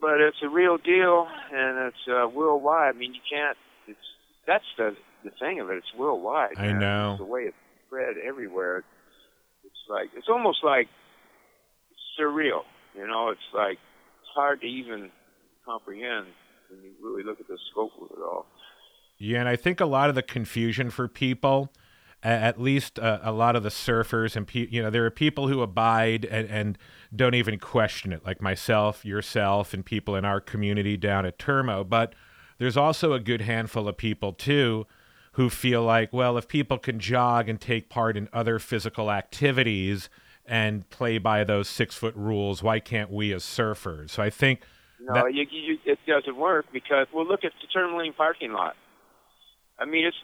but 0.00 0.20
it's 0.20 0.38
a 0.42 0.48
real 0.48 0.78
deal, 0.78 1.28
and 1.52 1.88
it's 1.88 2.08
uh, 2.08 2.28
worldwide. 2.28 2.94
I 2.94 2.98
mean, 2.98 3.14
you 3.14 3.20
can't. 3.30 3.56
It's 3.86 3.98
that's 4.46 4.64
the 4.76 4.96
the 5.24 5.30
thing 5.38 5.60
of 5.60 5.70
it. 5.70 5.78
It's 5.78 5.94
worldwide. 5.96 6.56
I 6.58 6.68
man. 6.68 6.78
know. 6.80 7.10
It's 7.12 7.20
the 7.20 7.24
way 7.24 7.42
it's 7.42 7.56
spread 7.86 8.16
everywhere. 8.24 8.84
It's 9.64 9.74
like 9.88 10.10
it's 10.16 10.28
almost 10.28 10.58
like 10.64 10.88
surreal. 12.18 12.62
You 12.94 13.06
know, 13.06 13.30
it's 13.30 13.40
like 13.54 13.78
it's 13.78 14.30
hard 14.34 14.60
to 14.62 14.66
even 14.66 15.10
comprehend 15.64 16.26
when 16.70 16.82
you 16.82 16.92
really 17.02 17.22
look 17.22 17.40
at 17.40 17.48
the 17.48 17.58
scope 17.70 17.92
of 18.00 18.10
it 18.10 18.22
all. 18.22 18.46
Yeah, 19.18 19.40
and 19.40 19.48
I 19.48 19.56
think 19.56 19.80
a 19.80 19.86
lot 19.86 20.08
of 20.08 20.14
the 20.14 20.22
confusion 20.22 20.90
for 20.90 21.06
people, 21.06 21.72
at 22.22 22.60
least 22.60 22.98
uh, 22.98 23.18
a 23.22 23.32
lot 23.32 23.56
of 23.56 23.62
the 23.62 23.68
surfers 23.68 24.36
and 24.36 24.46
pe- 24.46 24.68
you 24.70 24.82
know, 24.82 24.90
there 24.90 25.04
are 25.04 25.10
people 25.10 25.48
who 25.48 25.60
abide 25.60 26.24
and, 26.24 26.48
and 26.48 26.78
don't 27.14 27.34
even 27.34 27.58
question 27.58 28.12
it, 28.12 28.24
like 28.24 28.40
myself, 28.40 29.04
yourself, 29.04 29.74
and 29.74 29.84
people 29.84 30.14
in 30.14 30.24
our 30.24 30.40
community 30.40 30.96
down 30.96 31.26
at 31.26 31.38
Termo. 31.38 31.88
But 31.88 32.14
there's 32.58 32.76
also 32.76 33.12
a 33.12 33.20
good 33.20 33.40
handful 33.40 33.88
of 33.88 33.96
people 33.96 34.32
too 34.32 34.86
who 35.32 35.50
feel 35.50 35.82
like, 35.82 36.12
well, 36.12 36.36
if 36.36 36.46
people 36.46 36.78
can 36.78 37.00
jog 37.00 37.48
and 37.48 37.60
take 37.60 37.88
part 37.88 38.16
in 38.16 38.28
other 38.32 38.58
physical 38.58 39.10
activities 39.10 40.08
and 40.46 40.88
play 40.90 41.18
by 41.18 41.42
those 41.42 41.68
six 41.68 41.94
foot 41.96 42.14
rules, 42.14 42.62
why 42.62 42.78
can't 42.78 43.10
we 43.10 43.32
as 43.32 43.42
surfers? 43.42 44.10
So 44.10 44.22
I 44.22 44.30
think 44.30 44.60
No, 45.00 45.14
that- 45.14 45.34
you, 45.34 45.46
you, 45.50 45.78
it 45.84 45.98
doesn't 46.06 46.36
work 46.36 46.66
because 46.72 47.06
well, 47.12 47.26
look 47.26 47.44
at 47.44 47.52
the 47.60 47.66
Tourmaline 47.72 48.12
parking 48.12 48.52
lot. 48.52 48.76
I 49.82 49.84
mean, 49.84 50.06
it's 50.06 50.16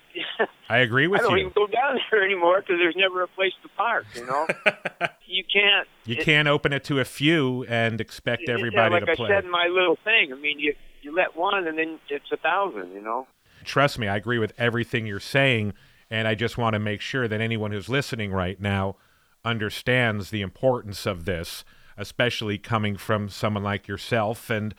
I 0.68 0.78
agree 0.78 1.06
with 1.08 1.20
you. 1.20 1.26
I 1.26 1.30
don't 1.30 1.38
you. 1.38 1.46
even 1.46 1.52
go 1.54 1.66
down 1.66 1.98
there 2.10 2.24
anymore 2.24 2.60
because 2.60 2.76
there's 2.78 2.96
never 2.96 3.22
a 3.22 3.28
place 3.28 3.52
to 3.62 3.68
park. 3.76 4.06
You 4.14 4.26
know, 4.26 4.46
you 5.26 5.44
can't. 5.52 5.88
You 6.04 6.16
it- 6.16 6.24
can't 6.24 6.48
open 6.48 6.72
it 6.72 6.84
to 6.84 7.00
a 7.00 7.04
few 7.04 7.64
and 7.68 8.00
expect 8.00 8.44
yeah, 8.46 8.54
everybody 8.54 8.94
like 8.94 9.04
to 9.06 9.12
I 9.12 9.14
play. 9.16 9.28
said 9.28 9.44
in 9.44 9.50
my 9.50 9.66
little 9.66 9.98
thing. 10.04 10.32
I 10.32 10.36
mean, 10.36 10.58
you 10.58 10.74
you 11.02 11.14
let 11.14 11.36
one 11.36 11.66
and 11.66 11.76
then 11.78 11.98
it's 12.08 12.30
a 12.32 12.36
thousand. 12.36 12.92
You 12.92 13.02
know. 13.02 13.26
Trust 13.64 13.98
me, 13.98 14.06
I 14.08 14.16
agree 14.16 14.38
with 14.38 14.52
everything 14.56 15.06
you're 15.06 15.18
saying, 15.20 15.74
and 16.10 16.28
I 16.28 16.34
just 16.36 16.56
want 16.56 16.74
to 16.74 16.78
make 16.78 17.00
sure 17.00 17.26
that 17.26 17.40
anyone 17.40 17.72
who's 17.72 17.88
listening 17.88 18.30
right 18.32 18.60
now 18.60 18.96
understands 19.44 20.30
the 20.30 20.42
importance 20.42 21.06
of 21.06 21.24
this, 21.24 21.64
especially 21.96 22.58
coming 22.58 22.96
from 22.96 23.28
someone 23.28 23.62
like 23.64 23.88
yourself 23.88 24.50
and 24.50 24.74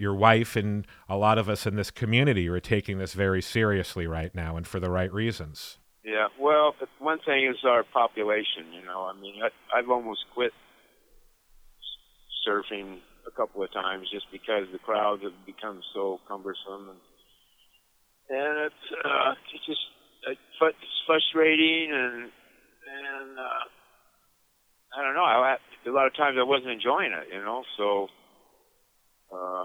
your 0.00 0.14
wife 0.14 0.56
and 0.56 0.86
a 1.08 1.16
lot 1.16 1.38
of 1.38 1.48
us 1.48 1.66
in 1.66 1.76
this 1.76 1.90
community 1.90 2.48
are 2.48 2.60
taking 2.60 2.98
this 2.98 3.12
very 3.14 3.42
seriously 3.42 4.06
right 4.06 4.34
now 4.34 4.56
and 4.56 4.66
for 4.66 4.80
the 4.80 4.90
right 4.90 5.12
reasons. 5.12 5.78
Yeah. 6.04 6.28
Well, 6.40 6.74
one 6.98 7.18
thing 7.26 7.46
is 7.46 7.56
our 7.64 7.84
population. 7.84 8.72
You 8.72 8.84
know, 8.84 9.02
I 9.02 9.20
mean, 9.20 9.42
I, 9.42 9.78
I've 9.78 9.90
almost 9.90 10.20
quit 10.34 10.52
surfing 12.48 12.98
a 13.26 13.30
couple 13.30 13.62
of 13.62 13.72
times 13.72 14.08
just 14.10 14.26
because 14.32 14.66
the 14.72 14.78
crowds 14.78 15.22
have 15.22 15.46
become 15.46 15.82
so 15.94 16.18
cumbersome 16.26 16.88
and 16.88 16.98
and 18.30 18.58
it's 18.70 18.84
uh, 19.04 19.34
it's 19.52 19.66
just 19.66 19.80
uh, 20.26 20.66
it's 20.66 21.00
frustrating 21.06 21.90
and 21.92 22.30
and 22.90 23.38
uh, 23.38 23.64
I 24.96 25.02
don't 25.02 25.14
know. 25.14 25.24
I, 25.24 25.56
a 25.86 25.90
lot 25.90 26.06
of 26.06 26.14
times 26.16 26.36
I 26.38 26.44
wasn't 26.44 26.70
enjoying 26.70 27.12
it, 27.12 27.28
you 27.32 27.42
know. 27.42 27.62
So 27.76 28.08
uh, 29.32 29.64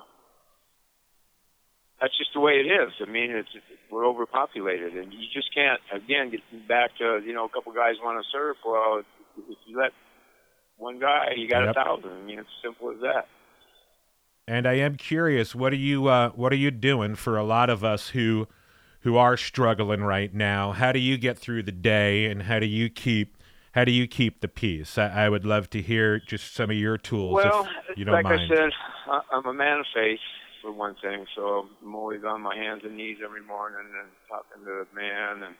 that's 2.01 2.17
just 2.17 2.31
the 2.33 2.39
way 2.39 2.53
it 2.53 2.67
is. 2.67 2.91
I 3.01 3.09
mean, 3.09 3.31
it's 3.31 3.49
we're 3.89 4.05
overpopulated, 4.05 4.95
and 4.97 5.13
you 5.13 5.19
just 5.33 5.53
can't. 5.53 5.79
Again, 5.93 6.31
get 6.31 6.41
back 6.67 6.91
to 6.97 7.21
you 7.25 7.33
know, 7.33 7.45
a 7.45 7.49
couple 7.49 7.71
guys 7.73 7.95
want 8.03 8.23
to 8.23 8.29
surf. 8.31 8.57
Well, 8.65 9.01
if 9.37 9.57
you 9.65 9.79
let 9.79 9.91
one 10.77 10.99
guy, 10.99 11.33
you 11.37 11.47
got 11.47 11.61
Yep. 11.65 11.69
a 11.71 11.73
thousand. 11.73 12.11
I 12.11 12.21
mean, 12.21 12.39
it's 12.39 12.49
simple 12.63 12.91
as 12.91 12.99
that. 13.01 13.27
And 14.47 14.67
I 14.67 14.73
am 14.73 14.95
curious, 14.95 15.55
what 15.55 15.73
are 15.73 15.77
you 15.77 16.07
uh, 16.07 16.29
what 16.31 16.51
are 16.53 16.57
you 16.57 16.71
doing 16.71 17.15
for 17.15 17.37
a 17.37 17.43
lot 17.43 17.69
of 17.69 17.83
us 17.83 18.09
who 18.09 18.47
who 19.01 19.17
are 19.17 19.37
struggling 19.37 20.01
right 20.01 20.33
now? 20.33 20.71
How 20.71 20.91
do 20.91 20.99
you 20.99 21.17
get 21.17 21.37
through 21.37 21.63
the 21.63 21.71
day, 21.71 22.25
and 22.25 22.43
how 22.43 22.59
do 22.59 22.65
you 22.67 22.89
keep 22.89 23.37
how 23.73 23.83
do 23.85 23.91
you 23.91 24.07
keep 24.07 24.41
the 24.41 24.47
peace? 24.47 24.97
I, 24.97 25.25
I 25.25 25.29
would 25.29 25.45
love 25.45 25.69
to 25.71 25.81
hear 25.81 26.19
just 26.19 26.53
some 26.53 26.69
of 26.69 26.75
your 26.77 26.97
tools, 26.97 27.41
Well, 27.43 27.67
you 27.95 28.05
like 28.05 28.23
mind. 28.23 28.41
I 28.51 28.55
said, 28.55 28.69
I- 29.07 29.21
I'm 29.33 29.45
a 29.45 29.53
man 29.53 29.79
of 29.79 29.85
faith, 29.93 30.19
for 30.65 30.71
one 30.71 30.95
thing, 30.99 31.25
so 31.35 31.67
I'm 31.83 31.93
always 31.93 32.23
on 32.25 32.41
my 32.41 32.55
hands 32.55 32.81
and 32.83 32.97
knees 32.97 33.17
every 33.23 33.43
morning 33.43 33.85
and 33.85 34.09
talking 34.27 34.65
to 34.65 34.83
the 34.83 34.99
man. 34.99 35.43
And 35.43 35.55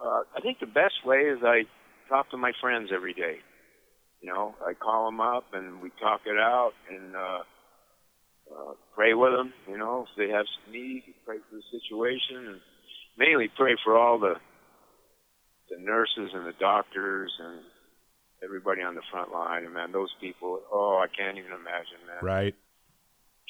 uh, 0.00 0.22
I 0.36 0.40
think 0.40 0.60
the 0.60 0.66
best 0.66 1.04
way 1.04 1.26
is 1.26 1.40
I 1.42 1.64
talk 2.08 2.30
to 2.30 2.36
my 2.36 2.52
friends 2.60 2.90
every 2.94 3.12
day. 3.12 3.38
You 4.20 4.32
know, 4.32 4.54
I 4.64 4.74
call 4.74 5.06
them 5.06 5.20
up 5.20 5.46
and 5.52 5.82
we 5.82 5.90
talk 6.00 6.22
it 6.26 6.38
out 6.38 6.72
and 6.88 7.16
uh, 7.16 7.42
uh, 8.54 8.72
pray 8.94 9.14
with 9.14 9.32
them. 9.32 9.52
You 9.68 9.78
know, 9.78 10.06
if 10.08 10.16
they 10.16 10.32
have 10.32 10.46
some 10.46 10.72
need, 10.72 11.02
pray 11.26 11.38
for 11.50 11.56
the 11.56 11.62
situation, 11.70 12.54
and 12.54 12.60
mainly 13.18 13.50
pray 13.56 13.74
for 13.84 13.98
all 13.98 14.18
the 14.18 14.34
the 15.70 15.78
nurses 15.78 16.30
and 16.32 16.46
the 16.46 16.54
doctors 16.58 17.30
and 17.38 17.60
everybody 18.42 18.80
on 18.80 18.94
the 18.94 19.02
front 19.10 19.32
line. 19.32 19.64
And 19.64 19.74
man, 19.74 19.92
those 19.92 20.08
people, 20.20 20.60
oh, 20.72 21.02
I 21.02 21.08
can't 21.14 21.36
even 21.36 21.52
imagine, 21.52 22.00
man. 22.06 22.22
Right. 22.22 22.54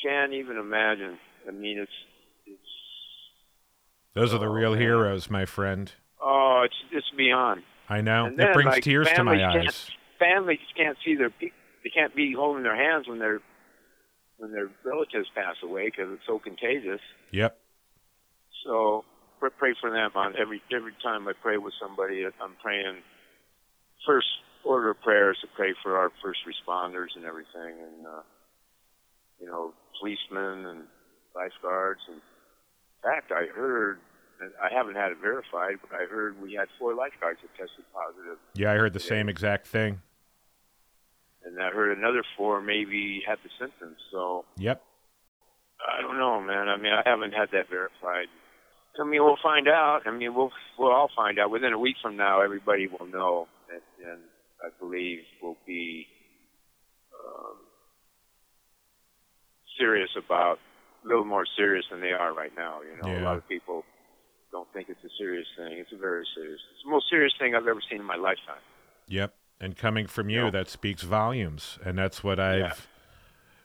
Can't 0.03 0.33
even 0.33 0.57
imagine. 0.57 1.19
I 1.47 1.51
mean, 1.51 1.79
it's 1.79 1.91
it's. 2.47 2.61
Those 4.15 4.33
are 4.35 4.39
the 4.39 4.47
Oh, 4.47 4.53
real 4.53 4.73
man. 4.73 4.81
heroes, 4.81 5.31
my 5.31 5.45
friend. 5.45 5.93
Oh, 6.23 6.63
it's 6.65 6.75
it's 6.93 7.11
beyond. 7.17 7.63
I 7.89 8.01
know. 8.01 8.27
And 8.27 8.35
It 8.35 8.39
then, 8.39 8.53
brings 8.53 8.67
like, 8.71 8.83
tears 8.85 9.09
to 9.15 9.25
my 9.25 9.43
eyes. 9.45 9.91
Families 10.19 10.59
can't 10.77 10.97
see 11.05 11.15
their 11.15 11.31
pe- 11.31 11.53
they 11.85 11.91
can't 11.91 12.15
be 12.15 12.33
holding 12.35 12.63
their 12.63 12.77
hands 12.77 13.09
when 13.09 13.19
their 13.19 13.41
when 14.37 14.53
their 14.53 14.69
relatives 14.85 15.29
pass 15.35 15.57
away 15.63 15.87
because 15.87 16.13
it's 16.13 16.27
so 16.27 16.39
contagious. 16.39 17.01
Yep. 17.33 17.59
So 18.65 19.05
pr- 19.41 19.49
pray 19.57 19.75
for 19.81 19.91
them 19.91 20.11
on 20.15 20.35
every 20.37 20.63
every 20.73 20.93
time 21.03 21.27
I 21.29 21.33
pray 21.41 21.57
with 21.57 21.73
somebody. 21.81 22.25
I'm 22.25 22.55
praying 22.63 22.99
first 24.07 24.27
order 24.65 24.91
of 24.91 25.01
prayers 25.01 25.39
to 25.43 25.49
pray 25.57 25.75
for 25.83 25.97
our 25.97 26.11
first 26.23 26.41
responders 26.47 27.17
and 27.17 27.25
everything, 27.25 27.79
and 27.83 28.07
uh, 28.07 28.23
you 29.41 29.47
know 29.47 29.73
policemen 30.01 30.67
and 30.67 30.81
lifeguards. 31.35 32.01
And 32.09 32.17
in 32.17 33.03
fact, 33.03 33.33
I 33.33 33.47
heard, 33.55 33.99
I 34.63 34.73
haven't 34.73 34.95
had 34.97 35.13
it 35.13 35.19
verified, 35.21 35.77
but 35.83 35.95
I 35.99 36.05
heard 36.07 36.41
we 36.41 36.55
had 36.55 36.69
four 36.79 36.95
lifeguards 36.95 37.41
that 37.43 37.51
tested 37.57 37.85
positive, 37.93 38.39
Yeah, 38.55 38.73
I 38.73 38.77
heard 38.77 38.93
the 38.93 39.01
same 39.01 39.29
exact 39.29 39.67
thing. 39.67 40.01
and 41.45 41.61
I 41.63 41.71
heard 41.71 41.97
another 41.97 42.23
four 42.37 42.61
maybe 42.61 43.23
had 43.27 43.39
the 43.45 43.51
symptoms. 43.59 43.97
So 44.11 44.45
Yep. 44.59 44.83
I 45.97 46.03
don't 46.03 46.19
know, 46.19 46.41
man. 46.41 46.69
I 46.69 46.77
mean, 46.77 46.93
I 46.93 47.03
haven't 47.09 47.33
had 47.33 47.51
that 47.53 47.69
verified. 47.71 48.27
I 49.01 49.05
mean, 49.05 49.23
we'll 49.23 49.39
find 49.41 49.69
out. 49.69 50.01
I 50.07 50.11
mean, 50.11 50.35
we'll 50.35 50.51
we'll 50.77 50.91
all 50.91 51.09
find 51.15 51.39
out 51.39 51.51
within 51.53 51.73
a 51.73 51.79
week 51.79 51.95
from 52.03 52.17
now. 52.17 52.41
Everybody 52.41 52.89
will 52.89 53.07
know, 53.07 53.47
and, 53.71 53.81
and 54.11 54.19
I 54.61 54.71
believe 54.81 55.21
will 55.41 55.57
be 55.65 56.05
um, 57.15 57.55
serious 59.79 60.11
about 60.17 60.59
a 61.05 61.09
little 61.09 61.25
more 61.25 61.45
serious 61.57 61.85
than 61.91 62.01
they 62.01 62.12
are 62.12 62.33
right 62.35 62.53
now. 62.57 62.81
You 62.83 62.97
know, 63.03 63.19
a 63.19 63.23
lot 63.23 63.37
of 63.37 63.49
people 63.49 63.85
don't 64.53 64.69
think 64.73 64.88
it's 64.88 65.03
a 65.05 65.11
serious 65.19 65.47
thing. 65.57 65.73
It's 65.79 65.93
a 65.93 65.97
very 65.97 66.27
serious. 66.35 66.61
It's 66.75 66.85
the 66.85 66.91
most 66.91 67.07
serious 67.11 67.33
thing 67.38 67.55
I've 67.55 67.67
ever 67.67 67.81
seen 67.88 68.01
in 68.01 68.07
my 68.07 68.17
lifetime. 68.17 68.61
Yep. 69.07 69.35
And 69.61 69.77
coming 69.77 70.07
from 70.07 70.31
you, 70.31 70.45
Yeah. 70.45 70.51
that 70.51 70.69
speaks 70.69 71.03
volumes, 71.03 71.79
and 71.85 71.99
that's 71.99 72.23
what 72.25 72.38
I've. 72.38 72.59
Yeah. 72.61 72.73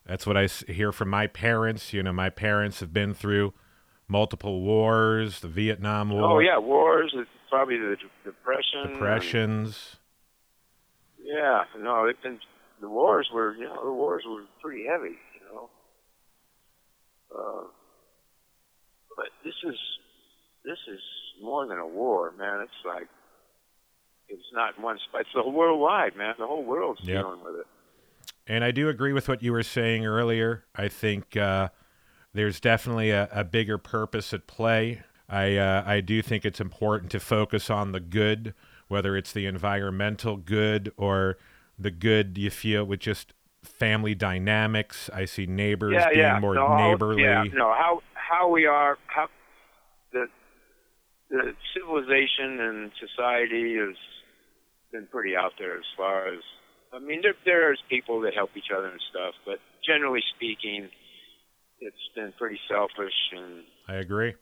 That's 0.06 0.28
I 0.28 0.48
hear 0.72 0.92
from 0.92 1.10
my 1.10 1.28
parents. 1.28 1.94
You 1.94 2.04
know, 2.04 2.12
my 2.12 2.30
parents 2.30 2.80
have 2.82 2.92
been 2.92 3.14
through 3.14 3.54
multiple 4.08 4.60
wars, 4.62 5.40
the 5.40 5.48
Vietnam 5.48 6.10
War, 6.10 6.24
Oh 6.24 6.40
yeah, 6.40 6.58
wars. 6.58 7.14
It's 7.16 7.30
probably 7.50 7.78
the 7.78 7.96
depression. 8.26 8.80
and- 8.82 8.94
depressions. 8.94 9.96
Yeah, 11.24 11.64
no, 11.80 12.06
it's 12.06 12.20
been 12.22 12.40
the 12.82 12.90
wars 12.90 13.30
were 13.34 13.56
you 13.56 13.64
know 13.66 13.82
the 13.86 13.92
wars 13.94 14.24
were 14.28 14.44
pretty 14.62 14.86
heavy. 14.86 15.18
Uh, 17.36 17.64
but 19.16 19.28
this 19.44 19.54
is 19.66 19.76
this 20.66 20.78
is 20.92 21.00
more 21.42 21.68
than 21.68 21.78
a 21.78 21.88
war, 21.88 22.32
man. 22.38 22.62
It's 22.62 22.72
like 22.86 23.08
it's 24.30 24.42
not 24.54 24.80
one 24.80 24.98
spot. 25.08 25.22
It's 25.22 25.30
the 25.36 25.42
whole 25.42 25.52
worldwide, 25.52 26.16
man. 26.16 26.36
The 26.38 26.48
whole 26.48 26.64
world's 26.64 27.02
Yep. 27.04 27.22
dealing 27.22 27.44
with 27.44 27.56
it. 27.56 27.68
And 28.48 28.64
I 28.64 28.72
do 28.72 28.90
agree 28.90 29.14
with 29.14 29.28
what 29.28 29.42
you 29.42 29.52
were 29.52 29.64
saying 29.64 30.06
earlier. 30.06 30.66
I 30.76 30.88
think 30.90 31.38
uh, 31.38 31.70
there's 32.34 32.60
definitely 32.60 33.10
a, 33.12 33.30
a 33.32 33.44
bigger 33.44 33.78
purpose 33.78 34.34
at 34.34 34.48
play. 34.48 35.04
I 35.30 35.56
uh, 35.58 35.84
I 35.86 36.02
do 36.02 36.22
think 36.22 36.46
it's 36.46 36.60
important 36.60 37.12
to 37.12 37.20
focus 37.20 37.70
on 37.70 37.92
the 37.92 38.00
good, 38.00 38.54
whether 38.88 39.16
it's 39.16 39.32
the 39.32 39.46
environmental 39.46 40.38
good 40.38 40.92
or 40.98 41.38
the 41.80 41.92
good 41.92 42.38
you 42.38 42.50
feel 42.50 42.84
with 42.84 43.00
just 43.00 43.34
family 43.64 44.16
dynamics. 44.16 45.10
I 45.14 45.26
see 45.26 45.46
neighbors 45.46 45.94
yeah, 45.94 46.10
being 46.10 46.20
yeah. 46.20 46.40
more 46.40 46.56
no, 46.56 46.78
neighborly. 46.78 47.24
Yeah, 47.24 47.44
no, 47.54 47.74
how 47.74 48.02
how 48.14 48.50
we 48.50 48.66
are, 48.66 48.98
how 49.08 49.28
the 50.12 50.28
the 51.30 51.54
civilization 51.74 52.60
and 52.60 52.92
society 53.00 53.76
has 53.78 53.96
been 54.92 55.08
pretty 55.08 55.36
out 55.36 55.54
there 55.58 55.78
as 55.78 55.86
far 55.98 56.28
as. 56.28 56.42
I 56.94 57.00
mean, 57.00 57.22
there 57.24 57.34
there's 57.44 57.82
people 57.90 58.22
that 58.22 58.36
help 58.36 58.52
each 58.56 58.70
other 58.76 58.88
and 58.88 59.02
stuff, 59.10 59.34
but 59.46 59.58
generally 59.84 60.22
speaking, 60.36 60.90
it's 61.80 62.10
been 62.16 62.34
pretty 62.38 62.60
selfish 62.70 63.14
and 63.32 63.64
I 63.88 63.96
agree. 63.96 64.34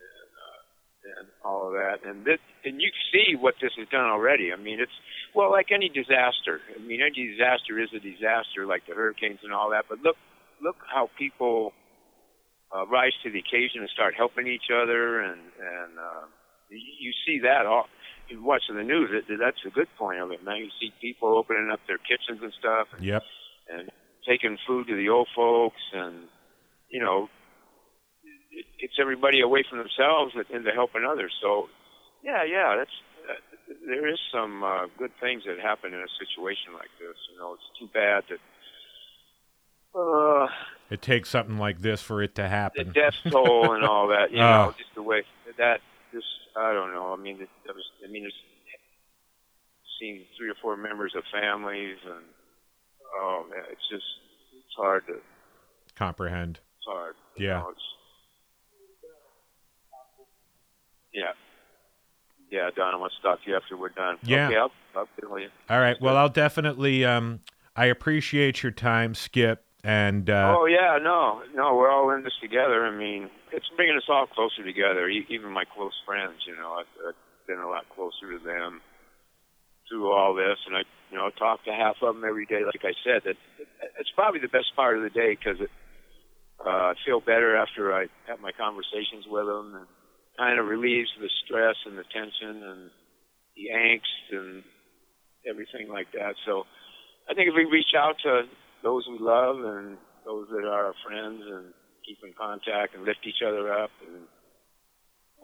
And 1.18 1.28
all 1.44 1.68
of 1.68 1.72
that. 1.74 2.04
And 2.08 2.24
this, 2.24 2.38
and 2.64 2.80
you 2.80 2.90
see 3.12 3.36
what 3.36 3.54
this 3.60 3.72
has 3.78 3.88
done 3.88 4.08
already. 4.08 4.52
I 4.52 4.56
mean, 4.56 4.80
it's 4.80 4.92
well, 5.34 5.50
like 5.50 5.72
any 5.72 5.88
disaster. 5.88 6.60
I 6.74 6.80
mean, 6.80 7.00
any 7.00 7.32
disaster 7.32 7.80
is 7.80 7.88
a 7.94 8.00
disaster, 8.00 8.66
like 8.66 8.86
the 8.86 8.94
hurricanes 8.94 9.40
and 9.42 9.52
all 9.52 9.70
that. 9.70 9.84
But 9.88 10.00
look, 10.00 10.16
look 10.62 10.76
how 10.92 11.08
people 11.18 11.72
uh, 12.74 12.86
rise 12.86 13.12
to 13.24 13.30
the 13.30 13.38
occasion 13.38 13.80
and 13.80 13.90
start 13.90 14.14
helping 14.16 14.46
each 14.46 14.68
other, 14.72 15.20
and 15.20 15.40
and 15.40 15.98
uh, 15.98 16.24
you, 16.70 17.10
you 17.10 17.12
see 17.26 17.40
that 17.44 17.66
all. 17.66 17.86
You 18.28 18.42
watch 18.42 18.62
the 18.68 18.82
news. 18.82 19.10
It, 19.12 19.38
that's 19.38 19.60
a 19.66 19.70
good 19.70 19.88
point 19.98 20.20
of 20.20 20.30
it, 20.32 20.44
man. 20.44 20.56
You 20.56 20.70
see 20.80 20.92
people 21.00 21.36
opening 21.36 21.70
up 21.72 21.80
their 21.86 21.98
kitchens 21.98 22.40
and 22.42 22.52
stuff, 22.58 22.88
and 22.96 23.04
Yep. 23.04 23.22
and 23.68 23.90
taking 24.26 24.56
food 24.66 24.86
to 24.86 24.96
the 24.96 25.08
old 25.08 25.28
folks 25.34 25.82
and 25.92 26.28
you 26.88 27.00
know 27.00 27.28
it 28.52 28.66
gets 28.80 28.94
everybody 29.00 29.40
away 29.40 29.64
from 29.68 29.78
themselves 29.78 30.32
and 30.34 30.44
into 30.50 30.70
helping 30.72 31.04
others 31.04 31.32
so 31.42 31.68
yeah 32.22 32.44
yeah 32.44 32.76
that's 32.76 32.90
uh, 33.30 33.34
there 33.86 34.06
is 34.08 34.18
some 34.32 34.62
uh, 34.62 34.86
good 34.98 35.12
things 35.20 35.42
that 35.46 35.58
happen 35.58 35.94
in 35.94 36.00
a 36.00 36.12
situation 36.18 36.72
like 36.74 36.90
this 37.00 37.16
you 37.32 37.38
know 37.38 37.54
it's 37.54 37.70
too 37.78 37.88
bad 37.94 38.22
that 38.28 38.38
uh 39.98 40.48
It 40.90 41.02
takes 41.02 41.30
something 41.30 41.58
like 41.58 41.80
this 41.82 42.00
for 42.02 42.22
it 42.22 42.34
to 42.36 42.48
happen. 42.48 42.88
the 42.88 42.92
death 42.92 43.14
toll 43.30 43.74
and 43.74 43.84
all 43.84 44.08
that 44.08 44.30
you 44.32 44.38
Oh. 44.42 44.42
know 44.42 44.74
just 44.76 44.94
the 44.94 45.02
way 45.02 45.22
that 45.58 45.80
just 46.12 46.26
i 46.56 46.72
don't 46.72 46.92
know 46.92 47.12
i 47.12 47.16
mean 47.16 47.36
it, 47.40 47.48
it 47.64 47.74
was, 47.74 47.84
i 48.04 48.10
mean 48.10 48.24
it's 48.26 48.36
seen 50.00 50.24
three 50.36 50.48
or 50.50 50.54
four 50.60 50.76
members 50.76 51.14
of 51.16 51.22
families 51.32 51.98
and 52.04 52.24
oh 53.20 53.44
man 53.50 53.64
it's 53.70 53.88
just 53.90 54.04
it's 54.56 54.74
hard 54.76 55.06
to 55.06 55.14
Comprehend. 55.94 56.58
It's 56.78 56.86
hard. 56.86 57.14
you 57.36 57.46
Yeah. 57.48 57.58
know, 57.60 57.68
it's, 57.68 57.80
yeah. 61.12 61.32
Yeah, 62.50 62.68
Don, 62.76 62.94
I 62.94 62.98
want 62.98 63.12
to 63.16 63.22
talk 63.22 63.42
to 63.44 63.50
you 63.50 63.56
after 63.56 63.78
we're 63.78 63.88
done. 63.88 64.18
Yeah. 64.22 64.48
Okay, 64.48 64.56
I'll, 64.56 64.72
I'll 64.94 65.40
you. 65.40 65.48
All 65.70 65.80
right. 65.80 65.98
Well, 66.02 66.18
I'll 66.18 66.28
definitely. 66.28 67.02
Um, 67.02 67.40
I 67.74 67.86
appreciate 67.86 68.62
your 68.62 68.72
time, 68.72 69.14
Skip, 69.14 69.64
and 69.82 70.28
uh, 70.28 70.54
oh, 70.58 70.66
yeah, 70.66 70.98
no, 71.02 71.42
no, 71.54 71.74
we're 71.74 71.90
all 71.90 72.10
in 72.10 72.22
this 72.22 72.34
together. 72.42 72.84
I 72.84 72.94
mean, 72.94 73.30
it's 73.50 73.64
bringing 73.74 73.96
us 73.96 74.04
all 74.08 74.26
closer 74.26 74.62
together, 74.62 75.08
even 75.08 75.50
my 75.50 75.64
close 75.64 75.94
friends, 76.04 76.44
you 76.46 76.54
know, 76.54 76.72
I've, 76.72 77.08
I've 77.08 77.46
been 77.46 77.58
a 77.58 77.68
lot 77.68 77.88
closer 77.94 78.38
to 78.38 78.44
them 78.44 78.82
through 79.88 80.12
all 80.12 80.34
this, 80.34 80.58
and 80.66 80.76
I, 80.76 80.82
you 81.10 81.16
know, 81.16 81.30
talk 81.30 81.64
to 81.64 81.72
half 81.72 81.96
of 82.02 82.14
them 82.14 82.24
every 82.28 82.46
day. 82.46 82.64
Like 82.64 82.84
I 82.84 82.92
said, 83.02 83.22
that 83.24 83.36
it's 83.98 84.10
probably 84.14 84.40
the 84.40 84.48
best 84.48 84.76
part 84.76 84.96
of 84.96 85.02
the 85.02 85.10
day 85.10 85.34
because 85.34 85.60
it, 85.60 85.70
uh, 86.64 86.92
I 86.92 86.94
feel 87.04 87.20
better 87.20 87.56
after 87.56 87.92
I 87.92 88.06
have 88.28 88.40
my 88.40 88.52
conversations 88.52 89.26
with 89.26 89.46
them, 89.46 89.74
and 89.74 89.86
kind 90.42 90.58
of 90.58 90.66
relieves 90.66 91.08
the 91.20 91.30
stress 91.44 91.76
and 91.86 91.96
the 91.96 92.04
tension 92.12 92.62
and 92.62 92.90
the 93.54 93.70
angst 93.72 94.26
and 94.32 94.62
everything 95.48 95.88
like 95.88 96.10
that. 96.12 96.34
So, 96.46 96.64
I 97.30 97.34
think 97.34 97.48
if 97.48 97.54
we 97.54 97.64
reach 97.64 97.94
out 97.96 98.16
to 98.24 98.42
those 98.82 99.06
we 99.08 99.18
love 99.20 99.56
and 99.58 99.96
those 100.24 100.48
that 100.50 100.64
are 100.66 100.86
our 100.86 100.94
friends 101.06 101.42
and 101.46 101.72
keep 102.04 102.18
in 102.24 102.32
contact 102.36 102.96
and 102.96 103.04
lift 103.04 103.20
each 103.24 103.42
other 103.46 103.72
up, 103.72 103.90
and 104.04 104.22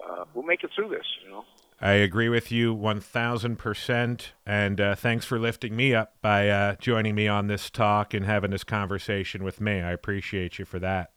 uh, 0.04 0.24
we'll 0.34 0.44
make 0.44 0.64
it 0.64 0.70
through 0.74 0.88
this. 0.88 1.06
You 1.24 1.30
know. 1.30 1.44
I 1.80 1.92
agree 1.92 2.28
with 2.28 2.50
you 2.50 2.74
one 2.74 3.00
thousand 3.00 3.56
percent. 3.56 4.32
And 4.44 4.80
uh, 4.80 4.96
thanks 4.96 5.24
for 5.24 5.38
lifting 5.38 5.76
me 5.76 5.94
up 5.94 6.14
by 6.20 6.48
uh, 6.48 6.74
joining 6.80 7.14
me 7.14 7.28
on 7.28 7.46
this 7.46 7.70
talk 7.70 8.14
and 8.14 8.26
having 8.26 8.50
this 8.50 8.64
conversation 8.64 9.44
with 9.44 9.60
me. 9.60 9.80
I 9.80 9.92
appreciate 9.92 10.58
you 10.58 10.64
for 10.64 10.80
that. 10.80 11.12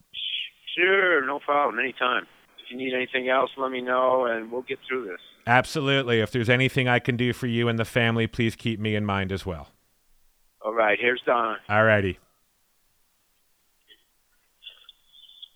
Sure, 0.78 1.26
no 1.26 1.40
problem. 1.40 1.80
Anytime. 1.80 2.28
If 2.72 2.80
you 2.80 2.86
need 2.86 2.94
anything 2.94 3.28
else, 3.28 3.50
let 3.58 3.70
me 3.70 3.82
know, 3.82 4.26
and 4.26 4.50
we'll 4.50 4.62
get 4.62 4.80
through 4.88 5.06
this. 5.06 5.20
Absolutely. 5.46 6.22
If 6.22 6.32
there's 6.32 6.50
anything 6.50 6.88
I 6.88 7.00
can 7.00 7.18
do 7.18 7.34
for 7.34 7.48
you 7.48 7.68
and 7.68 7.78
the 7.78 7.86
family, 7.86 8.28
please 8.28 8.56
keep 8.56 8.80
me 8.80 8.96
in 8.96 9.06
mind 9.06 9.32
as 9.34 9.46
well. 9.46 9.68
All 10.64 10.74
right, 10.74 10.98
here's 11.00 11.22
Don. 11.26 11.58
All 11.68 11.84
righty. 11.84 12.18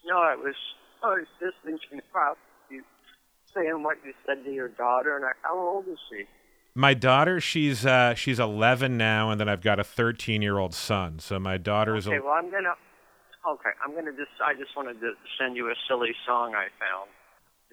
No, 0.06 0.17
I 0.17 0.36
was 0.36 0.56
I 1.04 1.08
was 1.08 1.25
just 1.39 1.56
thinking 1.63 2.01
about 2.12 2.38
you 2.69 2.84
saying 3.56 3.82
what 3.82 3.97
you 4.06 4.13
said 4.25 4.43
to 4.43 4.51
your 4.51 4.67
daughter, 4.67 5.15
and 5.15 5.25
I, 5.25 5.30
how 5.41 5.58
old 5.58 5.88
is 5.88 5.97
she? 6.10 6.25
My 6.73 6.93
daughter, 6.93 7.39
she's 7.39 7.86
uh, 7.86 8.13
she's 8.15 8.39
11 8.39 8.97
now, 8.97 9.32
and 9.32 9.39
then 9.39 9.47
I've 9.47 9.62
got 9.62 9.80
a 9.80 9.84
13 9.84 10.41
year 10.41 10.58
old 10.58 10.73
son. 10.73 11.19
So 11.19 11.39
my 11.39 11.58
daughter's 11.58 12.08
Okay, 12.08 12.17
a, 12.17 12.21
well 12.21 12.34
I'm 12.34 12.51
gonna. 12.51 12.73
Okay, 13.48 13.70
I'm 13.84 13.94
gonna 13.94 14.12
just. 14.12 14.32
I 14.44 14.54
just 14.54 14.76
wanted 14.76 15.00
to 15.02 15.14
send 15.40 15.56
you 15.56 15.68
a 15.70 15.76
silly 15.88 16.14
song 16.26 16.56
I 16.56 16.68
found. 16.82 17.10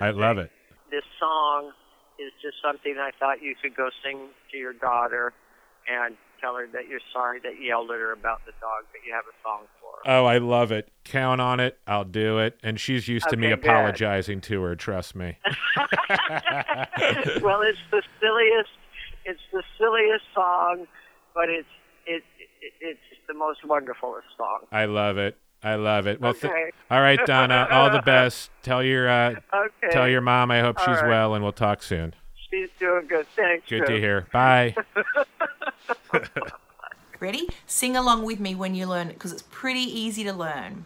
I 0.00 0.10
love 0.10 0.38
it. 0.38 0.50
This 0.90 1.04
song 1.18 1.72
is 2.18 2.32
just 2.42 2.56
something 2.62 2.96
I 2.98 3.10
thought 3.18 3.42
you 3.42 3.54
could 3.60 3.74
go 3.74 3.88
sing 4.04 4.28
to 4.50 4.58
your 4.58 4.74
daughter, 4.74 5.32
and 5.88 6.16
tell 6.40 6.56
her 6.56 6.66
that 6.72 6.88
you're 6.88 7.00
sorry 7.12 7.40
that 7.40 7.58
you 7.58 7.68
yelled 7.68 7.90
at 7.90 7.98
her 7.98 8.12
about 8.12 8.44
the 8.44 8.52
dog, 8.60 8.84
but 8.92 9.00
you 9.06 9.14
have 9.14 9.24
a 9.24 9.36
song 9.42 9.66
for 9.80 9.92
her. 10.04 10.18
Oh, 10.18 10.26
I 10.26 10.38
love 10.38 10.72
it. 10.72 10.90
Count 11.04 11.40
on 11.40 11.60
it. 11.60 11.78
I'll 11.86 12.04
do 12.04 12.38
it. 12.38 12.58
And 12.62 12.78
she's 12.78 13.08
used 13.08 13.28
to 13.30 13.36
me 13.36 13.52
Okay, 13.52 13.62
good. 13.62 13.70
apologizing 13.70 14.40
to 14.42 14.62
her. 14.62 14.74
Trust 14.76 15.14
me. 15.14 15.38
well, 17.40 17.62
it's 17.62 17.78
the 17.90 18.02
silliest. 18.20 18.70
It's 19.24 19.40
the 19.52 19.62
silliest 19.78 20.24
song, 20.34 20.86
but 21.34 21.48
it's 21.48 21.68
it, 22.06 22.22
it 22.60 22.72
it's 22.80 23.00
the 23.28 23.34
most 23.34 23.60
wonderfulest 23.64 24.26
song. 24.36 24.66
I 24.72 24.86
love 24.86 25.16
it. 25.16 25.38
I 25.64 25.76
love 25.76 26.06
it. 26.06 26.20
Well, 26.20 26.34
th- 26.34 26.52
all 26.90 27.00
right, 27.00 27.18
Donna. 27.24 27.68
All 27.70 27.88
the 27.90 28.02
best. 28.04 28.50
Tell 28.62 28.82
your 28.82 29.08
uh, 29.08 29.34
Okay. 29.54 29.90
tell 29.92 30.08
your 30.08 30.20
mom 30.20 30.50
I 30.50 30.60
hope 30.60 30.78
All 30.80 30.86
she's 30.86 31.00
right. 31.02 31.08
well, 31.08 31.34
and 31.34 31.42
we'll 31.42 31.52
talk 31.52 31.82
soon. 31.82 32.14
She's 32.50 32.68
doing 32.78 33.06
good. 33.06 33.26
Thanks. 33.36 33.68
Good 33.68 33.86
to 33.86 33.98
hear. 33.98 34.26
Bye. 34.32 34.74
Ready? 37.20 37.48
Sing 37.66 37.96
along 37.96 38.24
with 38.24 38.40
me 38.40 38.54
when 38.54 38.74
you 38.74 38.86
learn 38.86 39.06
it 39.08 39.14
because 39.14 39.32
it's 39.32 39.44
pretty 39.50 39.80
easy 39.80 40.24
to 40.24 40.32
learn. 40.32 40.84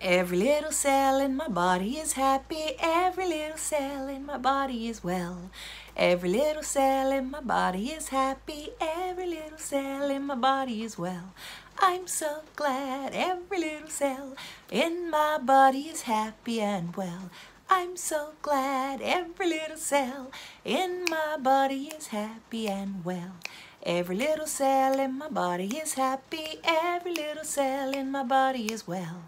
Every 0.00 0.36
little 0.38 0.72
cell 0.72 1.18
in 1.20 1.36
my 1.36 1.48
body 1.48 1.96
is 1.98 2.12
happy. 2.14 2.72
Every 2.80 3.26
little 3.26 3.56
cell 3.56 4.08
in 4.08 4.26
my 4.26 4.38
body 4.38 4.88
is 4.88 5.02
well. 5.04 5.50
Every 5.96 6.28
little 6.30 6.62
cell 6.62 7.12
in 7.12 7.30
my 7.30 7.40
body 7.40 7.88
is 7.90 8.08
happy. 8.08 8.70
Every 8.80 9.26
little 9.26 9.58
cell 9.58 10.08
in 10.10 10.22
my 10.26 10.34
body 10.34 10.82
is 10.82 10.96
well. 10.98 11.34
I'm 11.78 12.06
so 12.06 12.42
glad 12.56 13.12
every 13.14 13.58
little 13.58 13.88
cell 13.88 14.36
in 14.70 15.10
my 15.10 15.38
body 15.38 15.88
is 15.88 16.02
happy 16.02 16.60
and 16.60 16.94
well. 16.96 17.30
I'm 17.68 17.96
so 17.96 18.32
glad 18.42 19.00
every 19.00 19.48
little 19.48 19.76
cell 19.76 20.30
in 20.64 21.04
my 21.08 21.36
body 21.38 21.90
is 21.96 22.08
happy 22.08 22.68
and 22.68 23.04
well. 23.04 23.34
Every 23.82 24.16
little 24.16 24.46
cell 24.46 25.00
in 25.00 25.18
my 25.18 25.28
body 25.28 25.76
is 25.76 25.94
happy. 25.94 26.60
Every 26.62 27.14
little 27.14 27.44
cell 27.44 27.92
in 27.92 28.10
my 28.10 28.22
body 28.22 28.72
is 28.72 28.86
well. 28.86 29.22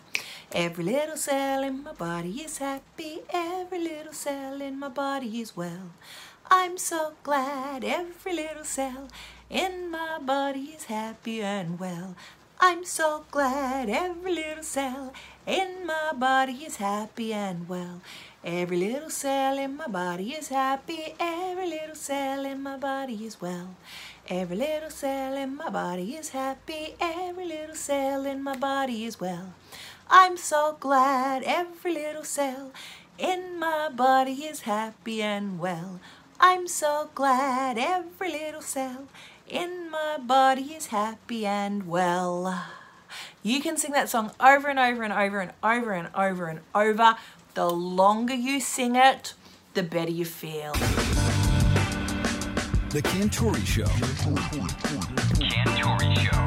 Every 0.53 0.85
little 0.85 1.17
cell 1.17 1.65
in 1.65 1.83
my 1.83 1.93
body 1.93 2.43
is 2.43 2.59
happy. 2.59 3.23
Every 3.33 3.81
little 3.81 4.13
cell 4.13 4.61
in 4.61 4.79
my 4.79 4.89
body 4.89 5.41
is 5.41 5.57
well. 5.57 5.91
I'm 6.51 6.77
so 6.79 7.15
glad 7.23 7.85
every 7.85 8.35
little 8.35 8.65
cell 8.65 9.09
in 9.49 9.91
my 9.91 10.19
body 10.19 10.75
is 10.77 10.85
happy 10.85 11.41
and 11.43 11.81
well. 11.81 12.15
I'm 12.61 12.85
so 12.85 13.25
glad 13.31 13.89
every 13.89 14.35
little 14.35 14.63
cell 14.63 15.13
in 15.47 15.87
my 15.87 16.13
body 16.15 16.53
is 16.65 16.77
happy 16.77 17.33
and 17.33 17.69
well. 17.69 18.03
Every 18.45 18.77
little 18.77 19.11
cell 19.11 19.59
in 19.59 19.77
my 19.77 19.87
body 19.87 20.33
is 20.33 20.49
happy. 20.49 21.15
Every 21.19 21.69
little 21.69 21.95
cell 21.97 22.45
in 22.45 22.63
my 22.63 22.77
body 22.77 23.25
is 23.25 23.41
well. 23.41 23.75
Every 24.29 24.57
little 24.57 24.91
cell 24.91 25.35
in 25.35 25.57
my 25.57 25.71
body 25.71 26.15
is 26.15 26.31
happy. 26.31 26.95
Every 27.01 27.47
little 27.47 27.75
cell 27.75 28.27
in 28.27 28.43
my 28.43 28.57
body 28.57 29.05
is 29.05 29.19
well. 29.19 29.55
I'm 30.09 30.37
so 30.37 30.77
glad 30.79 31.43
every 31.45 31.95
little 31.95 32.25
cell 32.25 32.73
in 33.19 33.59
my 33.59 33.89
body 33.89 34.45
is 34.45 34.63
happy 34.63 35.23
and 35.23 35.59
well. 35.59 36.01
I'm 36.41 36.67
so 36.69 37.11
glad 37.15 37.79
every 37.79 38.31
little 38.33 38.61
cell 38.61 39.07
in 39.49 39.91
my 39.91 40.19
body 40.19 40.75
is 40.75 40.87
happy 40.87 41.47
and 41.47 41.87
well. 41.87 42.65
You 43.43 43.61
can 43.61 43.77
sing 43.77 43.93
that 43.93 44.09
song 44.09 44.33
over 44.41 44.69
and 44.69 44.79
over 44.79 45.03
and 45.03 45.13
over 45.13 45.41
and 45.41 45.53
over 45.63 45.93
and 45.93 46.09
over 46.15 46.47
and 46.47 46.61
over. 46.75 47.17
The 47.55 47.71
longer 47.71 48.35
you 48.35 48.61
sing 48.61 48.97
it, 48.97 49.35
the 49.75 49.83
better 49.83 50.11
you 50.11 50.25
feel. 50.25 50.73
The 52.91 53.03
Cantore 53.03 53.65
Show. 53.65 53.85
Cantore 55.41 56.17
Show. 56.17 56.44